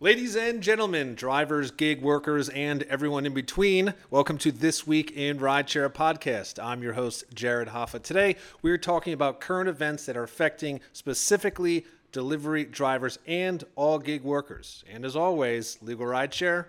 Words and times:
Ladies 0.00 0.36
and 0.36 0.62
gentlemen, 0.62 1.16
drivers, 1.16 1.72
gig 1.72 2.02
workers, 2.02 2.48
and 2.50 2.84
everyone 2.84 3.26
in 3.26 3.34
between, 3.34 3.94
welcome 4.10 4.38
to 4.38 4.52
This 4.52 4.86
Week 4.86 5.10
in 5.10 5.40
Rideshare 5.40 5.92
podcast. 5.92 6.64
I'm 6.64 6.84
your 6.84 6.92
host, 6.92 7.24
Jared 7.34 7.66
Hoffa. 7.70 8.00
Today, 8.00 8.36
we're 8.62 8.78
talking 8.78 9.12
about 9.12 9.40
current 9.40 9.68
events 9.68 10.06
that 10.06 10.16
are 10.16 10.22
affecting 10.22 10.78
specifically 10.92 11.84
delivery 12.12 12.64
drivers 12.64 13.18
and 13.26 13.64
all 13.74 13.98
gig 13.98 14.22
workers. 14.22 14.84
And 14.88 15.04
as 15.04 15.16
always, 15.16 15.78
Legal 15.82 16.06
Rideshare 16.06 16.66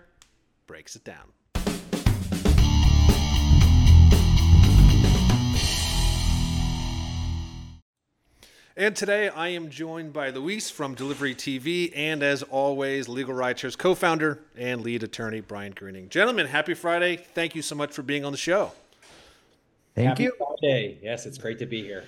breaks 0.66 0.96
it 0.96 1.04
down. 1.04 1.30
And 8.80 8.96
today 8.96 9.28
I 9.28 9.48
am 9.48 9.68
joined 9.68 10.14
by 10.14 10.30
Luiz 10.30 10.70
from 10.70 10.94
Delivery 10.94 11.34
TV 11.34 11.92
and, 11.94 12.22
as 12.22 12.42
always, 12.42 13.10
Legal 13.10 13.34
Rideshare's 13.34 13.76
co 13.76 13.94
founder 13.94 14.38
and 14.56 14.80
lead 14.80 15.02
attorney, 15.02 15.42
Bryant 15.42 15.74
Greening. 15.74 16.08
Gentlemen, 16.08 16.46
happy 16.46 16.72
Friday. 16.72 17.16
Thank 17.18 17.54
you 17.54 17.60
so 17.60 17.74
much 17.74 17.92
for 17.92 18.00
being 18.00 18.24
on 18.24 18.32
the 18.32 18.38
show. 18.38 18.72
Thank 19.94 20.08
happy 20.08 20.22
you. 20.22 20.32
Friday. 20.38 20.98
Yes, 21.02 21.26
it's 21.26 21.36
great 21.36 21.58
to 21.58 21.66
be 21.66 21.82
here. 21.82 22.04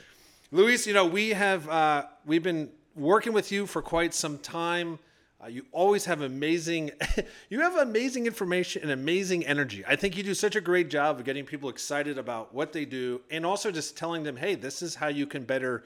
Luiz, 0.51 0.87
you 0.87 0.95
know, 0.95 1.05
we 1.05 1.29
have, 1.29 1.69
uh, 1.69 2.05
we've 2.25 2.43
been 2.43 2.71
working 2.97 3.35
with 3.35 3.53
you 3.53 3.67
for 3.67 3.83
quite 3.83 4.15
some 4.15 4.39
time. 4.39 4.99
Uh, 5.45 5.49
you 5.49 5.67
always 5.73 6.07
have 6.07 6.23
amazing, 6.23 6.91
you 7.51 7.61
have 7.61 7.77
amazing 7.77 8.25
information 8.25 8.81
and 8.81 8.93
amazing 8.93 9.45
energy. 9.45 9.85
I 9.87 9.97
think 9.97 10.17
you 10.17 10.23
do 10.23 10.33
such 10.33 10.57
a 10.57 10.61
great 10.63 10.89
job 10.89 11.19
of 11.19 11.27
getting 11.27 11.45
people 11.45 11.69
excited 11.69 12.17
about 12.17 12.55
what 12.55 12.73
they 12.73 12.87
do 12.87 13.21
and 13.31 13.45
also 13.45 13.71
just 13.71 13.95
telling 13.95 14.23
them, 14.23 14.39
hey, 14.39 14.55
this 14.55 14.81
is 14.81 14.95
how 14.95 15.09
you 15.09 15.27
can 15.27 15.45
better 15.45 15.85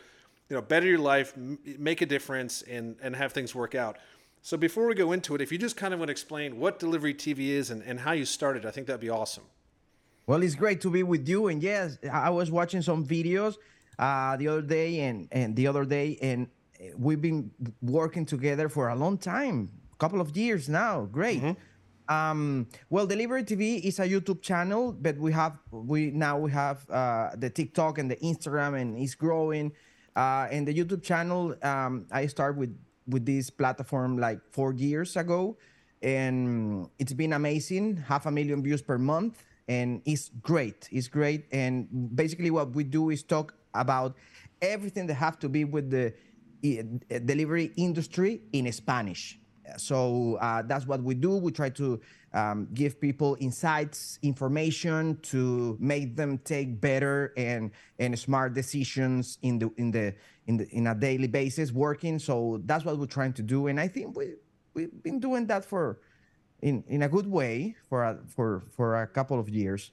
you 0.49 0.57
know, 0.57 0.63
better 0.63 0.87
your 0.87 0.99
life, 0.99 1.33
m- 1.37 1.59
make 1.79 2.01
a 2.03 2.07
difference, 2.07 2.63
and 2.63 2.97
and 3.03 3.17
have 3.17 3.33
things 3.33 3.55
work 3.55 3.75
out. 3.75 3.99
So 4.43 4.57
before 4.57 4.87
we 4.87 4.95
go 4.95 5.11
into 5.11 5.35
it, 5.35 5.41
if 5.41 5.51
you 5.51 5.59
just 5.59 5.77
kind 5.77 5.93
of 5.93 5.99
want 5.99 6.09
to 6.09 6.13
explain 6.13 6.61
what 6.61 6.79
Delivery 6.79 7.15
TV 7.15 7.49
is 7.49 7.71
and, 7.71 7.83
and 7.83 7.99
how 7.99 8.13
you 8.13 8.25
started, 8.25 8.65
I 8.65 8.71
think 8.71 8.87
that'd 8.87 9.01
be 9.01 9.11
awesome. 9.11 9.43
Well, 10.27 10.43
it's 10.43 10.55
great 10.55 10.81
to 10.83 10.91
be 10.91 11.03
with 11.03 11.29
you. 11.29 11.49
And 11.49 11.61
yes, 11.61 11.99
I 12.13 12.31
was 12.31 12.51
watching 12.51 12.81
some 12.81 13.05
videos 13.05 13.57
uh, 13.99 14.37
the 14.37 14.47
other 14.47 14.63
day 14.63 15.01
and, 15.01 15.27
and 15.33 15.57
the 15.57 15.67
other 15.67 15.85
day, 15.85 16.19
and 16.23 16.47
we've 16.97 17.21
been 17.21 17.51
working 17.83 18.25
together 18.25 18.69
for 18.69 18.89
a 18.89 18.95
long 18.95 19.19
time, 19.19 19.69
a 19.93 19.97
couple 19.97 20.21
of 20.21 20.37
years 20.37 20.69
now. 20.69 21.07
Great. 21.07 21.43
Mm-hmm. 21.43 22.15
Um, 22.15 22.69
well, 22.89 23.07
Delivery 23.07 23.43
TV 23.43 23.81
is 23.81 23.99
a 23.99 24.09
YouTube 24.09 24.43
channel, 24.43 24.93
but 24.93 25.17
we 25.19 25.33
have 25.33 25.59
we 25.73 26.13
now 26.13 26.39
we 26.39 26.53
have 26.53 26.89
uh, 26.89 27.31
the 27.37 27.51
TikTok 27.51 27.99
and 27.99 28.09
the 28.09 28.17
Instagram, 28.17 28.81
and 28.81 28.97
it's 28.97 29.17
growing. 29.17 29.73
Uh, 30.17 30.49
and 30.51 30.67
the 30.67 30.73
YouTube 30.73 31.03
channel, 31.03 31.55
um, 31.63 32.07
I 32.11 32.27
started 32.27 32.59
with 32.59 32.75
with 33.07 33.25
this 33.25 33.51
platform 33.51 34.19
like 34.19 34.41
four 34.51 34.73
years 34.73 35.17
ago, 35.17 35.57
and 36.03 36.89
it's 36.99 37.13
been 37.13 37.35
amazing. 37.35 37.99
Half 37.99 38.27
a 38.27 38.31
million 38.31 38.63
views 38.63 38.83
per 38.83 38.99
month, 38.99 39.45
and 39.69 40.01
it's 40.05 40.31
great. 40.41 40.89
It's 40.91 41.07
great. 41.07 41.45
And 41.53 41.87
basically, 42.17 42.51
what 42.51 42.75
we 42.75 42.83
do 42.83 43.11
is 43.11 43.23
talk 43.23 43.55
about 43.75 44.17
everything 44.63 45.07
that 45.07 45.15
have 45.15 45.39
to 45.41 45.49
be 45.49 45.65
with 45.65 45.91
the 45.91 46.15
uh, 46.65 47.19
delivery 47.21 47.71
industry 47.77 48.41
in 48.53 48.73
Spanish. 48.73 49.39
So 49.77 50.37
uh, 50.37 50.63
that's 50.63 50.87
what 50.87 51.03
we 51.03 51.15
do. 51.15 51.37
We 51.37 51.53
try 51.53 51.71
to 51.71 52.01
um, 52.33 52.69
give 52.75 53.01
people 53.01 53.37
insights, 53.41 54.19
information 54.23 55.19
to 55.23 55.77
make 55.81 56.17
them 56.17 56.39
take 56.39 56.81
better 56.81 57.33
and 57.37 57.71
and 57.99 58.19
smart 58.19 58.55
decisions 58.55 59.39
in 59.43 59.59
the 59.59 59.71
in 59.77 59.91
the 59.91 60.15
in 60.47 60.57
the 60.59 60.69
in 60.71 60.87
a 60.87 60.95
daily 60.95 61.29
basis 61.29 61.73
working. 61.73 62.19
So 62.19 62.61
that's 62.65 62.85
what 62.85 62.99
we're 62.99 63.07
trying 63.07 63.33
to 63.35 63.43
do, 63.43 63.69
and 63.69 63.81
I 63.81 63.89
think 63.89 64.17
we 64.17 64.35
we've 64.75 65.03
been 65.03 65.19
doing 65.19 65.47
that 65.47 65.65
for 65.65 66.01
in 66.63 66.85
in 66.89 67.03
a 67.03 67.09
good 67.09 67.27
way 67.27 67.77
for 67.89 68.05
a, 68.05 68.19
for 68.29 68.65
for 68.71 69.03
a 69.03 69.07
couple 69.07 69.39
of 69.39 69.49
years. 69.49 69.91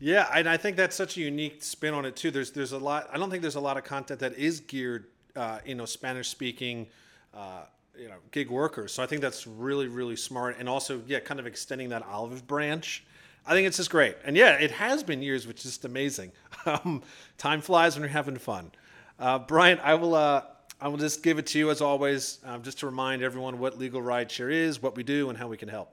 Yeah, 0.00 0.28
and 0.34 0.48
I 0.48 0.56
think 0.56 0.76
that's 0.76 0.96
such 0.96 1.16
a 1.16 1.20
unique 1.20 1.62
spin 1.62 1.94
on 1.94 2.04
it 2.04 2.16
too. 2.16 2.30
There's 2.30 2.50
there's 2.50 2.72
a 2.72 2.78
lot. 2.78 3.08
I 3.12 3.18
don't 3.18 3.30
think 3.30 3.42
there's 3.42 3.54
a 3.54 3.60
lot 3.60 3.76
of 3.76 3.84
content 3.84 4.20
that 4.20 4.34
is 4.34 4.60
geared, 4.60 5.06
uh, 5.36 5.60
you 5.64 5.74
know, 5.74 5.84
Spanish 5.84 6.28
speaking. 6.28 6.88
Uh, 7.32 7.64
you 7.98 8.08
know 8.08 8.16
gig 8.30 8.50
workers. 8.50 8.92
So 8.92 9.02
I 9.02 9.06
think 9.06 9.20
that's 9.20 9.46
really 9.46 9.88
really 9.88 10.16
smart, 10.16 10.56
and 10.58 10.68
also 10.68 11.02
yeah, 11.06 11.20
kind 11.20 11.40
of 11.40 11.46
extending 11.46 11.88
that 11.90 12.04
olive 12.06 12.46
branch. 12.46 13.04
I 13.46 13.52
think 13.52 13.66
it's 13.66 13.76
just 13.76 13.90
great, 13.90 14.16
and 14.24 14.36
yeah, 14.36 14.54
it 14.54 14.70
has 14.70 15.02
been 15.02 15.22
years, 15.22 15.46
which 15.46 15.58
is 15.58 15.64
just 15.64 15.84
amazing. 15.84 16.32
Um, 16.66 17.02
time 17.36 17.60
flies 17.60 17.94
when 17.94 18.00
you're 18.00 18.08
having 18.08 18.38
fun. 18.38 18.72
Uh, 19.18 19.38
Bryant, 19.38 19.82
I 19.84 19.92
will 19.96 20.14
uh, 20.14 20.44
I 20.80 20.88
will 20.88 20.96
just 20.96 21.22
give 21.22 21.38
it 21.38 21.46
to 21.48 21.58
you 21.58 21.70
as 21.70 21.82
always, 21.82 22.38
um, 22.44 22.62
just 22.62 22.78
to 22.78 22.86
remind 22.86 23.22
everyone 23.22 23.58
what 23.58 23.78
Legal 23.78 24.00
Rideshare 24.00 24.50
is, 24.50 24.80
what 24.80 24.96
we 24.96 25.02
do, 25.02 25.28
and 25.28 25.36
how 25.36 25.46
we 25.46 25.58
can 25.58 25.68
help. 25.68 25.90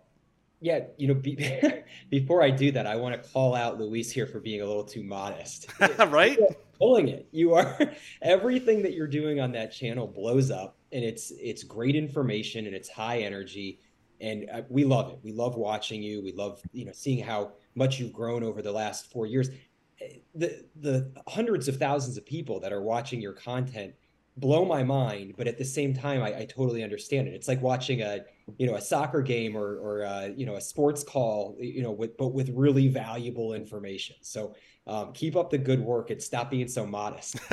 Yeah, 0.61 0.81
you 0.97 1.07
know, 1.07 1.13
be, 1.13 1.35
before 2.09 2.41
I 2.41 2.51
do 2.51 2.71
that, 2.71 2.85
I 2.87 2.95
want 2.95 3.21
to 3.21 3.29
call 3.29 3.55
out 3.55 3.79
Luiz 3.79 4.11
here 4.11 4.27
for 4.27 4.39
being 4.39 4.61
a 4.61 4.65
little 4.65 4.83
too 4.83 5.03
modest. 5.03 5.67
right? 6.07 6.39
Pulling 6.77 7.09
it. 7.09 7.27
You 7.31 7.55
are 7.55 7.77
everything 8.21 8.81
that 8.83 8.93
you're 8.93 9.07
doing 9.07 9.39
on 9.39 9.51
that 9.53 9.71
channel 9.71 10.07
blows 10.07 10.51
up 10.51 10.77
and 10.91 11.03
it's 11.03 11.31
it's 11.39 11.63
great 11.63 11.95
information 11.95 12.65
and 12.65 12.75
it's 12.75 12.89
high 12.89 13.19
energy. 13.19 13.79
And 14.19 14.47
uh, 14.53 14.61
we 14.69 14.85
love 14.85 15.09
it. 15.11 15.19
We 15.23 15.31
love 15.31 15.55
watching 15.55 16.03
you. 16.03 16.21
We 16.21 16.31
love 16.33 16.61
you 16.71 16.85
know 16.85 16.91
seeing 16.93 17.23
how 17.23 17.53
much 17.75 17.99
you've 17.99 18.13
grown 18.13 18.43
over 18.43 18.61
the 18.61 18.71
last 18.71 19.11
four 19.11 19.25
years. 19.25 19.49
Eh, 20.01 20.17
the 20.35 20.65
the 20.75 21.11
hundreds 21.27 21.67
of 21.67 21.77
thousands 21.77 22.17
of 22.17 22.25
people 22.25 22.59
that 22.59 22.71
are 22.71 22.81
watching 22.81 23.21
your 23.21 23.33
content 23.33 23.93
blow 24.37 24.63
my 24.63 24.81
mind 24.81 25.33
but 25.37 25.45
at 25.45 25.57
the 25.57 25.65
same 25.65 25.93
time 25.93 26.23
I, 26.23 26.39
I 26.39 26.45
totally 26.45 26.83
understand 26.83 27.27
it. 27.27 27.33
It's 27.33 27.47
like 27.47 27.61
watching 27.61 28.01
a 28.01 28.21
you 28.57 28.65
know 28.67 28.75
a 28.75 28.81
soccer 28.81 29.21
game 29.21 29.57
or 29.57 29.77
or 29.77 30.05
uh, 30.05 30.29
you 30.35 30.45
know 30.45 30.55
a 30.55 30.61
sports 30.61 31.03
call 31.03 31.55
you 31.59 31.81
know 31.81 31.91
with 31.91 32.17
but 32.17 32.29
with 32.29 32.49
really 32.49 32.87
valuable 32.87 33.53
information. 33.53 34.15
So 34.21 34.55
um, 34.87 35.13
keep 35.13 35.35
up 35.35 35.49
the 35.49 35.57
good 35.57 35.79
work 35.79 36.09
and 36.09 36.21
stop 36.21 36.51
being 36.51 36.67
so 36.67 36.85
modest. 36.85 37.37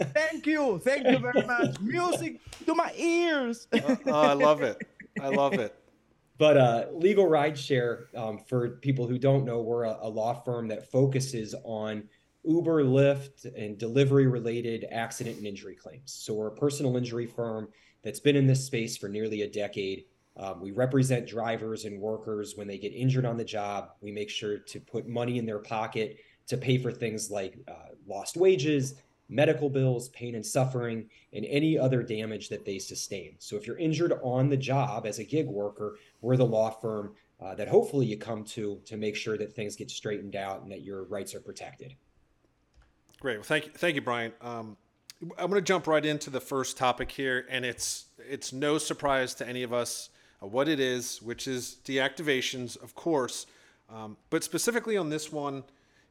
Thank 0.00 0.46
you. 0.46 0.80
Thank 0.82 1.06
you 1.06 1.18
very 1.18 1.46
much. 1.46 1.80
Music 1.80 2.40
to 2.66 2.74
my 2.74 2.92
ears. 2.96 3.68
Oh, 3.72 3.98
oh, 4.06 4.20
i 4.20 4.32
love 4.32 4.62
it. 4.62 4.86
I 5.20 5.28
love 5.28 5.54
it. 5.54 5.74
But 6.38 6.56
uh, 6.56 6.86
legal 6.92 7.26
rideshare 7.26 8.14
um, 8.16 8.38
for 8.38 8.70
people 8.78 9.06
who 9.06 9.18
don't 9.18 9.44
know 9.44 9.60
we're 9.60 9.84
a, 9.84 9.98
a 10.02 10.08
law 10.08 10.34
firm 10.34 10.68
that 10.68 10.90
focuses 10.90 11.54
on 11.64 12.08
Uber, 12.44 12.82
Lyft, 12.82 13.44
and 13.56 13.78
delivery 13.78 14.26
related 14.26 14.86
accident 14.90 15.36
and 15.36 15.46
injury 15.46 15.76
claims. 15.76 16.12
So 16.12 16.34
we're 16.34 16.48
a 16.48 16.56
personal 16.56 16.96
injury 16.96 17.26
firm 17.26 17.68
that's 18.02 18.20
been 18.20 18.36
in 18.36 18.46
this 18.46 18.64
space 18.64 18.96
for 18.96 19.08
nearly 19.08 19.42
a 19.42 19.48
decade. 19.48 20.04
Um, 20.36 20.60
we 20.60 20.70
represent 20.70 21.26
drivers 21.26 21.84
and 21.84 22.00
workers 22.00 22.56
when 22.56 22.66
they 22.66 22.78
get 22.78 22.94
injured 22.94 23.26
on 23.26 23.36
the 23.36 23.44
job. 23.44 23.90
We 24.00 24.12
make 24.12 24.30
sure 24.30 24.58
to 24.58 24.80
put 24.80 25.06
money 25.06 25.38
in 25.38 25.46
their 25.46 25.58
pocket 25.58 26.18
to 26.46 26.56
pay 26.56 26.78
for 26.78 26.90
things 26.90 27.30
like 27.30 27.58
uh, 27.68 27.94
lost 28.06 28.36
wages, 28.36 28.94
medical 29.28 29.68
bills, 29.68 30.08
pain 30.10 30.34
and 30.34 30.44
suffering, 30.44 31.08
and 31.32 31.44
any 31.46 31.78
other 31.78 32.02
damage 32.02 32.48
that 32.48 32.64
they 32.64 32.78
sustain. 32.78 33.34
So 33.38 33.56
if 33.56 33.66
you're 33.66 33.78
injured 33.78 34.14
on 34.22 34.48
the 34.48 34.56
job 34.56 35.06
as 35.06 35.18
a 35.18 35.24
gig 35.24 35.46
worker, 35.46 35.98
we're 36.20 36.36
the 36.36 36.46
law 36.46 36.70
firm 36.70 37.14
uh, 37.40 37.54
that 37.54 37.68
hopefully 37.68 38.06
you 38.06 38.16
come 38.16 38.44
to 38.44 38.80
to 38.84 38.96
make 38.96 39.16
sure 39.16 39.36
that 39.36 39.54
things 39.54 39.76
get 39.76 39.90
straightened 39.90 40.36
out 40.36 40.62
and 40.62 40.70
that 40.70 40.82
your 40.82 41.04
rights 41.04 41.34
are 41.34 41.40
protected. 41.40 41.94
Great. 43.20 43.36
Well, 43.36 43.44
thank 43.44 43.66
you, 43.66 43.72
thank 43.74 43.94
you, 43.94 44.00
Bryant. 44.00 44.34
Um, 44.40 44.76
I'm 45.38 45.48
going 45.50 45.52
to 45.52 45.60
jump 45.60 45.86
right 45.86 46.04
into 46.04 46.30
the 46.30 46.40
first 46.40 46.76
topic 46.76 47.10
here, 47.10 47.46
and 47.48 47.64
it's 47.64 48.06
it's 48.18 48.52
no 48.52 48.78
surprise 48.78 49.34
to 49.34 49.48
any 49.48 49.62
of 49.62 49.72
us 49.72 50.10
uh, 50.42 50.46
what 50.46 50.68
it 50.68 50.80
is, 50.80 51.22
which 51.22 51.46
is 51.46 51.76
deactivations, 51.84 52.82
of 52.82 52.94
course, 52.94 53.46
um, 53.88 54.16
but 54.30 54.42
specifically 54.42 54.96
on 54.96 55.10
this 55.10 55.30
one, 55.30 55.62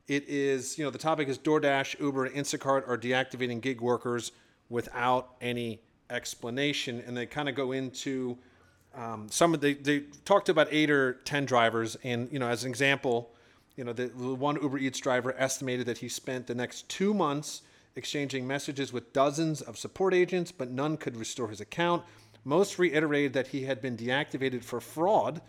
it 0.07 0.27
is 0.27 0.77
you 0.77 0.83
know 0.83 0.91
the 0.91 0.97
topic 0.97 1.27
is 1.27 1.37
DoorDash, 1.37 1.99
Uber, 1.99 2.25
and 2.25 2.35
Instacart 2.35 2.87
are 2.87 2.97
deactivating 2.97 3.61
gig 3.61 3.81
workers 3.81 4.31
without 4.69 5.35
any 5.41 5.81
explanation, 6.09 7.03
and 7.05 7.15
they 7.15 7.25
kind 7.25 7.49
of 7.49 7.55
go 7.55 7.71
into 7.71 8.37
um, 8.95 9.27
some 9.29 9.53
of 9.53 9.61
the 9.61 9.73
they 9.73 10.01
talked 10.25 10.49
about 10.49 10.67
eight 10.71 10.89
or 10.89 11.13
ten 11.25 11.45
drivers, 11.45 11.97
and 12.03 12.31
you 12.31 12.39
know 12.39 12.47
as 12.47 12.63
an 12.63 12.69
example, 12.69 13.31
you 13.75 13.83
know 13.83 13.93
the, 13.93 14.07
the 14.07 14.33
one 14.33 14.61
Uber 14.61 14.77
Eats 14.77 14.99
driver 14.99 15.33
estimated 15.37 15.85
that 15.87 15.99
he 15.99 16.09
spent 16.09 16.47
the 16.47 16.55
next 16.55 16.87
two 16.89 17.13
months 17.13 17.61
exchanging 17.95 18.47
messages 18.47 18.93
with 18.93 19.11
dozens 19.13 19.61
of 19.61 19.77
support 19.77 20.13
agents, 20.13 20.51
but 20.51 20.69
none 20.71 20.97
could 20.97 21.17
restore 21.17 21.49
his 21.49 21.59
account. 21.59 22.03
Most 22.43 22.79
reiterated 22.79 23.33
that 23.33 23.47
he 23.47 23.63
had 23.63 23.81
been 23.81 23.95
deactivated 23.95 24.63
for 24.63 24.81
fraud, 24.81 25.41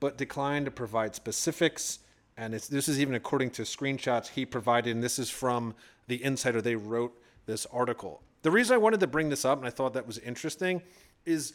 but 0.00 0.18
declined 0.18 0.64
to 0.64 0.70
provide 0.70 1.14
specifics. 1.14 2.00
And 2.36 2.54
this 2.54 2.88
is 2.88 3.00
even 3.00 3.14
according 3.14 3.50
to 3.50 3.62
screenshots 3.62 4.28
he 4.28 4.44
provided, 4.44 4.94
and 4.94 5.02
this 5.02 5.18
is 5.18 5.30
from 5.30 5.74
the 6.08 6.22
Insider. 6.24 6.60
They 6.60 6.74
wrote 6.74 7.12
this 7.46 7.66
article. 7.66 8.22
The 8.42 8.50
reason 8.50 8.74
I 8.74 8.78
wanted 8.78 9.00
to 9.00 9.06
bring 9.06 9.28
this 9.28 9.44
up, 9.44 9.58
and 9.58 9.66
I 9.66 9.70
thought 9.70 9.92
that 9.94 10.06
was 10.06 10.18
interesting, 10.18 10.82
is 11.26 11.52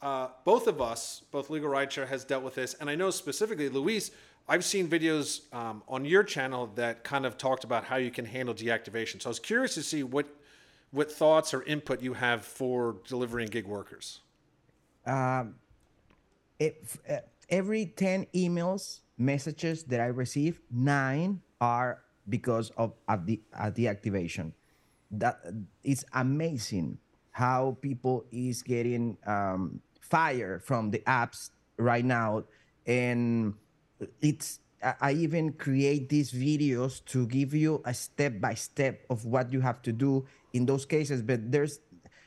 uh, 0.00 0.28
both 0.44 0.68
of 0.68 0.80
us, 0.80 1.22
both 1.32 1.50
Legal 1.50 1.68
Rideshare 1.68 2.06
has 2.06 2.24
dealt 2.24 2.44
with 2.44 2.54
this, 2.54 2.74
and 2.74 2.88
I 2.88 2.94
know 2.94 3.10
specifically, 3.10 3.68
Luiz, 3.68 4.12
I've 4.48 4.64
seen 4.64 4.88
videos 4.88 5.52
um, 5.52 5.82
on 5.88 6.04
your 6.04 6.22
channel 6.22 6.70
that 6.76 7.04
kind 7.04 7.26
of 7.26 7.36
talked 7.36 7.64
about 7.64 7.84
how 7.84 7.96
you 7.96 8.10
can 8.10 8.24
handle 8.24 8.54
deactivation. 8.54 9.20
So 9.20 9.28
I 9.28 9.30
was 9.30 9.40
curious 9.40 9.74
to 9.74 9.82
see 9.82 10.02
what 10.02 10.26
what 10.90 11.12
thoughts 11.12 11.52
or 11.52 11.62
input 11.64 12.00
you 12.00 12.14
have 12.14 12.42
for 12.44 12.96
delivering 13.06 13.48
gig 13.48 13.66
workers. 13.66 14.20
Um, 15.08 15.56
uh, 16.60 17.16
every 17.48 17.86
10 17.86 18.26
emails, 18.34 19.00
messages 19.16 19.84
that 19.84 20.00
I 20.00 20.06
receive, 20.06 20.60
nine 20.70 21.40
are 21.60 22.02
because 22.28 22.70
of 22.76 22.92
a, 23.08 23.16
de- 23.16 23.42
a 23.52 23.70
deactivation. 23.70 24.52
That 25.10 25.40
it's 25.82 26.04
amazing 26.12 26.98
how 27.30 27.78
people 27.80 28.26
is 28.30 28.62
getting 28.62 29.16
um, 29.26 29.80
fire 30.00 30.60
from 30.60 30.90
the 30.90 30.98
apps 31.00 31.50
right 31.78 32.04
now, 32.04 32.44
and 32.86 33.54
it's 34.20 34.60
I 35.00 35.12
even 35.12 35.52
create 35.54 36.08
these 36.08 36.30
videos 36.32 37.04
to 37.06 37.26
give 37.26 37.54
you 37.54 37.82
a 37.84 37.94
step 37.94 38.40
by 38.40 38.54
step 38.54 39.04
of 39.10 39.24
what 39.24 39.52
you 39.52 39.60
have 39.60 39.82
to 39.82 39.92
do 39.92 40.26
in 40.52 40.66
those 40.66 40.84
cases. 40.84 41.22
But 41.22 41.50
there's 41.50 41.80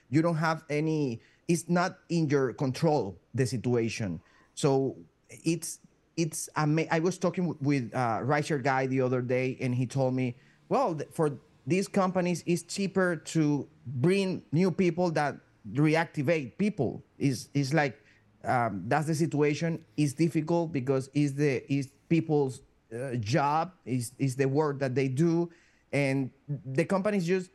you 0.10 0.22
don't 0.22 0.36
have 0.38 0.64
any. 0.70 1.22
It's 1.52 1.68
not 1.68 2.00
in 2.08 2.30
your 2.30 2.54
control 2.54 3.20
the 3.36 3.46
situation. 3.46 4.22
So 4.56 4.96
it's 5.30 5.80
it's 6.16 6.48
ama- 6.56 6.88
I 6.92 7.00
was 7.00 7.18
talking 7.18 7.56
with 7.60 7.92
uh, 7.94 8.20
Rideshare 8.24 8.64
guy 8.64 8.88
the 8.88 9.02
other 9.02 9.22
day, 9.22 9.58
and 9.60 9.76
he 9.76 9.86
told 9.86 10.14
me, 10.14 10.36
well, 10.70 11.00
for 11.12 11.40
these 11.68 11.88
companies, 11.88 12.44
it's 12.46 12.64
cheaper 12.64 13.16
to 13.36 13.68
bring 13.86 14.44
new 14.52 14.72
people 14.72 15.12
that 15.12 15.36
reactivate 15.74 16.58
people. 16.58 17.04
Is 17.20 17.50
is 17.54 17.74
like 17.74 18.00
um, 18.44 18.84
that's 18.88 19.08
the 19.08 19.16
situation. 19.16 19.84
It's 19.98 20.14
difficult 20.14 20.72
because 20.72 21.10
is 21.14 21.34
the 21.36 21.68
is 21.68 21.92
people's 22.08 22.62
uh, 22.96 23.16
job 23.20 23.74
is 23.86 24.14
is 24.20 24.36
the 24.36 24.48
work 24.48 24.80
that 24.80 24.96
they 24.96 25.08
do, 25.08 25.52
and 25.92 26.32
the 26.48 26.86
companies 26.86 27.28
just 27.28 27.52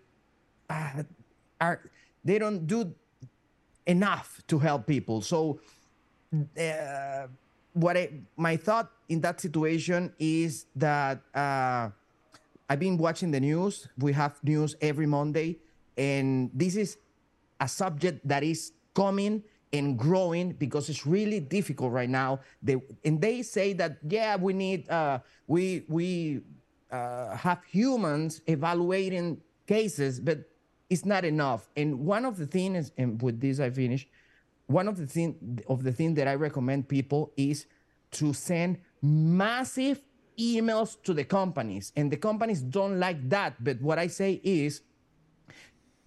uh, 0.71 1.03
are 1.61 1.81
they 2.25 2.39
don't 2.39 2.67
do 2.67 2.93
enough 3.87 4.43
to 4.49 4.59
help 4.59 4.87
people. 4.87 5.21
So. 5.21 5.61
Uh, 6.59 7.29
what 7.77 7.97
I, 7.97 8.09
my 8.37 8.57
thought 8.57 8.91
in 9.09 9.21
that 9.21 9.41
situation 9.41 10.13
is 10.19 10.65
that 10.77 11.21
uh, 11.35 11.91
I've 12.69 12.81
been 12.81 12.97
watching 12.97 13.31
the 13.31 13.41
news. 13.41 13.89
We 13.99 14.13
have 14.15 14.43
news 14.43 14.75
every 14.81 15.07
Monday, 15.07 15.59
and 15.97 16.51
this 16.55 16.75
is 16.75 16.97
a 17.61 17.69
subject 17.69 18.27
that 18.27 18.43
is 18.43 18.73
coming 18.95 19.43
and 19.73 19.99
growing 19.99 20.53
because 20.53 20.89
it's 20.89 21.07
really 21.07 21.39
difficult 21.39 21.93
right 21.93 22.09
now. 22.09 22.41
They 22.63 22.81
and 23.05 23.21
they 23.21 23.43
say 23.43 23.75
that 23.75 23.99
yeah, 24.09 24.37
we 24.37 24.55
need 24.55 24.89
uh, 24.89 25.19
we 25.47 25.85
we 25.89 26.41
uh, 26.91 27.37
have 27.37 27.63
humans 27.71 28.41
evaluating 28.47 29.43
cases, 29.67 30.19
but 30.19 30.39
it's 30.89 31.05
not 31.05 31.25
enough. 31.25 31.69
And 31.77 32.01
one 32.01 32.25
of 32.25 32.37
the 32.37 32.47
things, 32.47 32.93
and 32.97 33.21
with 33.21 33.41
this 33.41 33.61
I 33.61 33.71
finish 33.71 34.07
one 34.67 34.89
of 34.89 34.97
the 34.97 35.07
thing 35.07 35.61
of 35.69 35.83
the 35.83 35.93
thing 35.93 36.15
that 36.15 36.27
I 36.29 36.35
recommend 36.35 36.89
people 36.89 37.33
is 37.37 37.67
to 38.13 38.33
send 38.33 38.79
massive 39.03 40.01
emails 40.39 41.01
to 41.05 41.15
the 41.15 41.25
companies, 41.25 41.93
and 41.97 42.11
the 42.11 42.17
companies 42.17 42.61
don't 42.63 42.99
like 42.99 43.29
that. 43.31 43.63
But 43.63 43.81
what 43.81 43.99
I 43.99 44.09
say 44.09 44.41
is, 44.43 44.83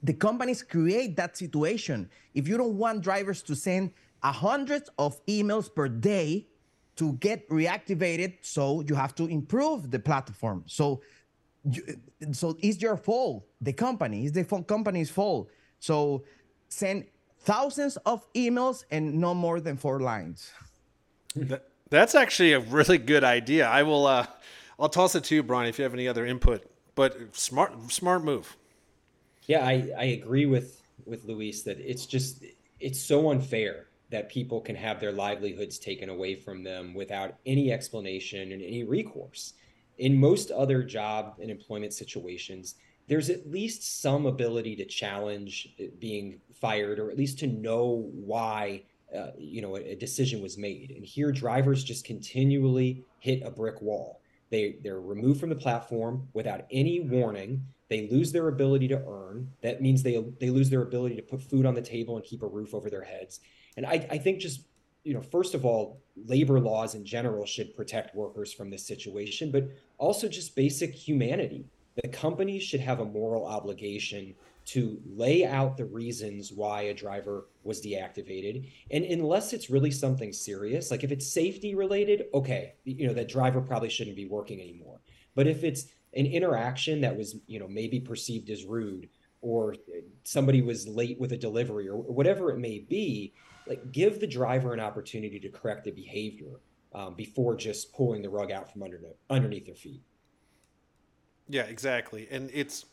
the 0.04 0.14
companies 0.14 0.62
create 0.62 1.16
that 1.18 1.38
situation. 1.38 2.10
If 2.34 2.48
you 2.48 2.58
don't 2.58 2.78
want 2.78 3.02
drivers 3.02 3.42
to 3.44 3.56
send 3.56 3.92
a 4.24 4.32
hundred 4.32 4.84
of 4.98 5.26
emails 5.26 5.74
per 5.74 5.88
day 5.88 6.48
to 6.98 7.14
get 7.14 7.50
reactivated, 7.50 8.38
so 8.42 8.82
you 8.82 8.96
have 8.96 9.16
to 9.16 9.26
improve 9.28 9.90
the 9.90 10.00
platform. 10.00 10.64
So, 10.68 11.02
you, 11.64 11.84
so 12.32 12.58
it's 12.62 12.82
your 12.82 12.98
fault. 12.98 13.46
The 13.62 13.74
company 13.74 14.26
is 14.26 14.32
the 14.32 14.44
company's 14.44 15.10
fault. 15.10 15.50
So, 15.80 16.24
send 16.70 17.06
thousands 17.42 17.98
of 18.06 18.26
emails 18.34 18.84
and 18.92 19.16
no 19.16 19.34
more 19.34 19.60
than 19.60 19.78
four 19.78 20.00
lines. 20.00 20.52
That, 21.36 21.68
that's 21.90 22.16
actually 22.16 22.54
a 22.54 22.60
really 22.60 22.98
good 22.98 23.24
idea. 23.24 23.68
I 23.68 23.84
will. 23.84 24.06
Uh, 24.06 24.26
I'll 24.80 24.90
toss 24.90 25.16
it 25.16 25.26
to 25.26 25.36
you, 25.36 25.44
Bryant, 25.44 25.70
if 25.70 25.78
you 25.78 25.84
have 25.84 25.94
any 25.94 26.08
other 26.08 26.26
input. 26.26 26.66
But 26.96 27.36
smart, 27.36 27.92
smart 27.92 28.24
move. 28.24 28.56
Yeah, 29.46 29.66
I, 29.66 29.92
I 29.98 30.04
agree 30.06 30.46
with 30.46 30.82
with 31.06 31.26
Luiz 31.26 31.64
that 31.64 31.80
it's 31.80 32.06
just 32.06 32.44
it's 32.80 33.00
so 33.00 33.32
unfair 33.32 33.88
that 34.10 34.30
people 34.30 34.60
can 34.60 34.76
have 34.76 35.00
their 35.00 35.12
livelihoods 35.12 35.78
taken 35.78 36.10
away 36.10 36.36
from 36.36 36.64
them 36.64 36.94
without 36.94 37.36
any 37.46 37.72
explanation 37.72 38.52
and 38.52 38.62
any 38.62 38.84
recourse. 38.84 39.54
In 40.00 40.20
most 40.20 40.50
other 40.52 40.82
job 40.84 41.36
and 41.42 41.52
employment 41.52 41.94
situations, 41.94 42.76
there's 43.08 43.30
at 43.30 43.50
least 43.50 44.02
some 44.02 44.26
ability 44.26 44.76
to 44.78 44.86
challenge 44.86 45.70
being 46.00 46.40
fired 46.54 47.00
or 47.00 47.10
at 47.10 47.18
least 47.18 47.40
to 47.40 47.48
know 47.48 48.10
why 48.14 48.84
uh, 49.16 49.32
you 49.38 49.62
know 49.62 49.76
a, 49.76 49.92
a, 49.92 49.96
decision 49.96 50.42
was 50.42 50.58
made. 50.58 50.92
And 50.92 51.04
here 51.04 51.32
drivers 51.32 51.84
just 51.84 52.06
continually 52.06 53.04
hit 53.20 53.42
a 53.44 53.50
brick 53.50 53.82
wall. 53.82 54.22
They 54.52 54.78
they're 54.84 55.02
removed 55.02 55.40
from 55.40 55.50
the 55.50 55.56
platform 55.56 56.28
without 56.34 56.66
any 56.72 57.00
warning. 57.00 57.66
They 57.90 58.08
lose 58.08 58.32
their 58.32 58.48
ability 58.50 58.88
to 58.90 59.04
earn. 59.08 59.52
That 59.64 59.82
means 59.82 60.04
they 60.04 60.24
they 60.40 60.52
lose 60.52 60.70
their 60.70 60.84
ability 60.84 61.16
to 61.16 61.24
put 61.24 61.42
food 61.42 61.66
on 61.66 61.74
the 61.74 61.82
table 61.82 62.18
and 62.18 62.24
keep 62.24 62.44
a 62.44 62.48
roof 62.48 62.76
over 62.76 62.90
their 62.90 63.04
heads. 63.04 63.40
And 63.76 63.86
i, 63.86 64.08
I 64.12 64.18
think 64.20 64.40
just 64.40 64.62
you 65.04 65.14
know 65.14 65.22
first 65.22 65.54
of 65.54 65.66
all 65.66 66.02
labor 66.26 66.60
laws 66.60 66.96
in 66.96 67.06
general 67.06 67.46
should 67.46 67.76
protect 67.76 68.16
workers 68.16 68.54
from 68.54 68.70
this 68.70 68.86
situation 68.86 69.52
but 69.52 69.70
also 69.98 70.28
just 70.28 70.56
basic 70.56 70.94
humanity. 70.94 71.66
The 72.02 72.08
companies 72.08 72.64
should 72.64 72.80
have 72.80 73.00
a 73.00 73.06
moral 73.06 73.46
obligation 73.46 74.36
to 74.66 75.02
lay 75.06 75.46
out 75.46 75.76
the 75.76 75.86
reasons 75.86 76.54
why 76.54 76.84
a 76.84 76.94
driver 76.94 77.48
was 77.64 77.82
deactivated. 77.82 78.70
And 78.92 79.04
unless 79.04 79.52
it's 79.52 79.70
really 79.70 79.92
something 79.92 80.32
serious 80.32 80.92
like 80.92 81.04
if 81.04 81.12
it's 81.12 81.28
safety 81.28 81.76
related 81.76 82.26
okay 82.34 82.74
you 82.84 83.08
know 83.08 83.14
that 83.14 83.30
driver 83.30 83.62
probably 83.62 83.90
shouldn't 83.90 84.16
be 84.16 84.26
working 84.26 84.62
anymore. 84.62 85.00
But 85.36 85.48
if 85.48 85.64
it's 85.64 85.88
an 86.14 86.26
interaction 86.26 87.02
that 87.02 87.16
was 87.16 87.36
you 87.48 87.60
know 87.60 87.68
maybe 87.68 88.00
perceived 88.00 88.50
as 88.50 88.66
rude 88.66 89.10
or 89.42 89.76
somebody 90.24 90.62
was 90.62 90.88
late 90.88 91.20
with 91.20 91.32
a 91.32 91.38
delivery 91.38 91.88
or 91.88 91.98
whatever 91.98 92.52
it 92.52 92.58
may 92.58 92.80
be 92.80 93.34
like 93.68 93.92
give 93.92 94.20
the 94.20 94.28
driver 94.28 94.74
an 94.74 94.80
opportunity 94.80 95.40
to 95.40 95.50
correct 95.50 95.84
the 95.84 95.92
behavior 95.92 96.60
um, 96.94 97.14
before 97.16 97.56
just 97.56 97.94
pulling 97.94 98.22
the 98.22 98.30
rug 98.30 98.52
out 98.52 98.72
from 98.72 98.84
under, 98.84 99.00
underneath 99.30 99.66
their 99.66 99.76
feet 99.76 100.02
yeah 101.48 101.64
exactly 101.64 102.28
and 102.32 102.50
it's 102.54 102.86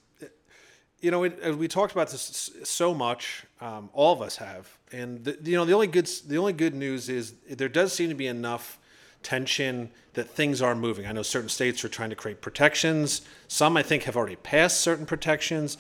you 1.01 1.11
know, 1.11 1.25
it, 1.25 1.57
we 1.57 1.69
talked 1.69 1.93
about 1.93 2.11
this 2.11 2.51
so 2.65 2.95
much. 2.95 3.45
Um, 3.61 3.91
all 3.93 4.13
of 4.13 4.23
us 4.23 4.37
have, 4.37 4.79
and 4.93 5.25
the, 5.25 5.39
you 5.43 5.57
know, 5.57 5.65
the 5.65 5.75
only 5.75 5.87
good 5.87 6.07
the 6.27 6.39
only 6.39 6.53
good 6.53 6.75
news 6.75 7.09
is 7.09 7.35
there 7.49 7.69
does 7.69 7.93
seem 7.93 8.09
to 8.09 8.15
be 8.15 8.27
enough 8.27 8.79
tension 9.23 9.91
that 10.15 10.31
things 10.31 10.63
are 10.63 10.75
moving. 10.75 11.07
I 11.07 11.13
know 11.13 11.23
certain 11.23 11.49
states 11.49 11.85
are 11.85 11.89
trying 11.89 12.11
to 12.11 12.17
create 12.17 12.41
protections. 12.41 13.23
Some, 13.49 13.77
I 13.77 13.83
think, 13.83 14.05
have 14.05 14.17
already 14.17 14.37
passed 14.37 14.81
certain 14.81 15.05
protections. 15.05 15.77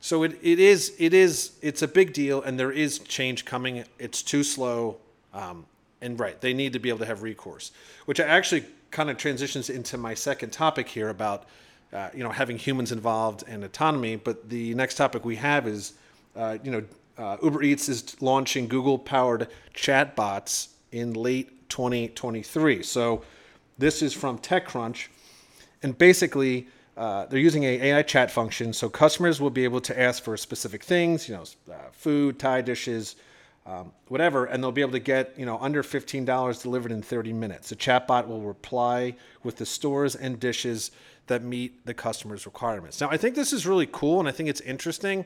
So 0.00 0.22
it, 0.22 0.38
it 0.42 0.58
is 0.60 0.94
it 0.98 1.12
is 1.12 1.52
it's 1.60 1.82
a 1.82 1.88
big 1.88 2.12
deal, 2.12 2.42
and 2.42 2.58
there 2.58 2.72
is 2.72 3.00
change 3.00 3.44
coming. 3.44 3.84
It's 3.98 4.22
too 4.22 4.42
slow, 4.42 4.98
um, 5.34 5.66
and 6.00 6.18
right, 6.18 6.40
they 6.40 6.52
need 6.52 6.72
to 6.74 6.78
be 6.78 6.88
able 6.88 7.00
to 7.00 7.06
have 7.06 7.22
recourse, 7.22 7.72
which 8.06 8.20
actually 8.20 8.64
kind 8.90 9.10
of 9.10 9.18
transitions 9.18 9.68
into 9.68 9.98
my 9.98 10.14
second 10.14 10.50
topic 10.50 10.88
here 10.88 11.08
about 11.08 11.46
uh, 11.92 12.10
you 12.14 12.22
know, 12.22 12.30
having 12.30 12.58
humans 12.58 12.92
involved 12.92 13.44
and 13.48 13.64
autonomy. 13.64 14.16
But 14.16 14.48
the 14.48 14.74
next 14.74 14.96
topic 14.96 15.24
we 15.24 15.36
have 15.36 15.66
is, 15.66 15.94
uh, 16.36 16.58
you 16.62 16.70
know, 16.70 16.84
uh, 17.16 17.36
Uber 17.42 17.62
Eats 17.62 17.88
is 17.88 18.20
launching 18.20 18.68
Google-powered 18.68 19.48
chatbots 19.74 20.68
in 20.92 21.14
late 21.14 21.68
2023. 21.68 22.82
So 22.82 23.22
this 23.78 24.02
is 24.02 24.12
from 24.12 24.38
TechCrunch, 24.38 25.08
and 25.82 25.96
basically. 25.96 26.68
Uh, 26.98 27.26
they're 27.26 27.38
using 27.38 27.62
a 27.62 27.80
AI 27.80 28.02
chat 28.02 28.28
function, 28.28 28.72
so 28.72 28.88
customers 28.88 29.40
will 29.40 29.50
be 29.50 29.62
able 29.62 29.80
to 29.80 29.98
ask 29.98 30.20
for 30.20 30.36
specific 30.36 30.82
things, 30.82 31.28
you 31.28 31.34
know, 31.36 31.44
uh, 31.72 31.76
food, 31.92 32.40
Thai 32.40 32.60
dishes, 32.60 33.14
um, 33.64 33.92
whatever, 34.08 34.46
and 34.46 34.60
they'll 34.60 34.72
be 34.72 34.80
able 34.80 34.92
to 34.92 34.98
get 34.98 35.32
you 35.38 35.46
know 35.46 35.58
under 35.60 35.84
fifteen 35.84 36.24
dollars 36.24 36.60
delivered 36.60 36.90
in 36.90 37.00
thirty 37.00 37.32
minutes. 37.32 37.68
The 37.68 37.76
chatbot 37.76 38.26
will 38.26 38.42
reply 38.42 39.14
with 39.44 39.56
the 39.56 39.66
stores 39.66 40.16
and 40.16 40.40
dishes 40.40 40.90
that 41.28 41.44
meet 41.44 41.86
the 41.86 41.94
customer's 41.94 42.46
requirements. 42.46 43.00
Now, 43.00 43.10
I 43.10 43.16
think 43.16 43.36
this 43.36 43.52
is 43.52 43.64
really 43.64 43.88
cool, 43.92 44.18
and 44.18 44.28
I 44.28 44.32
think 44.32 44.48
it's 44.48 44.62
interesting. 44.62 45.24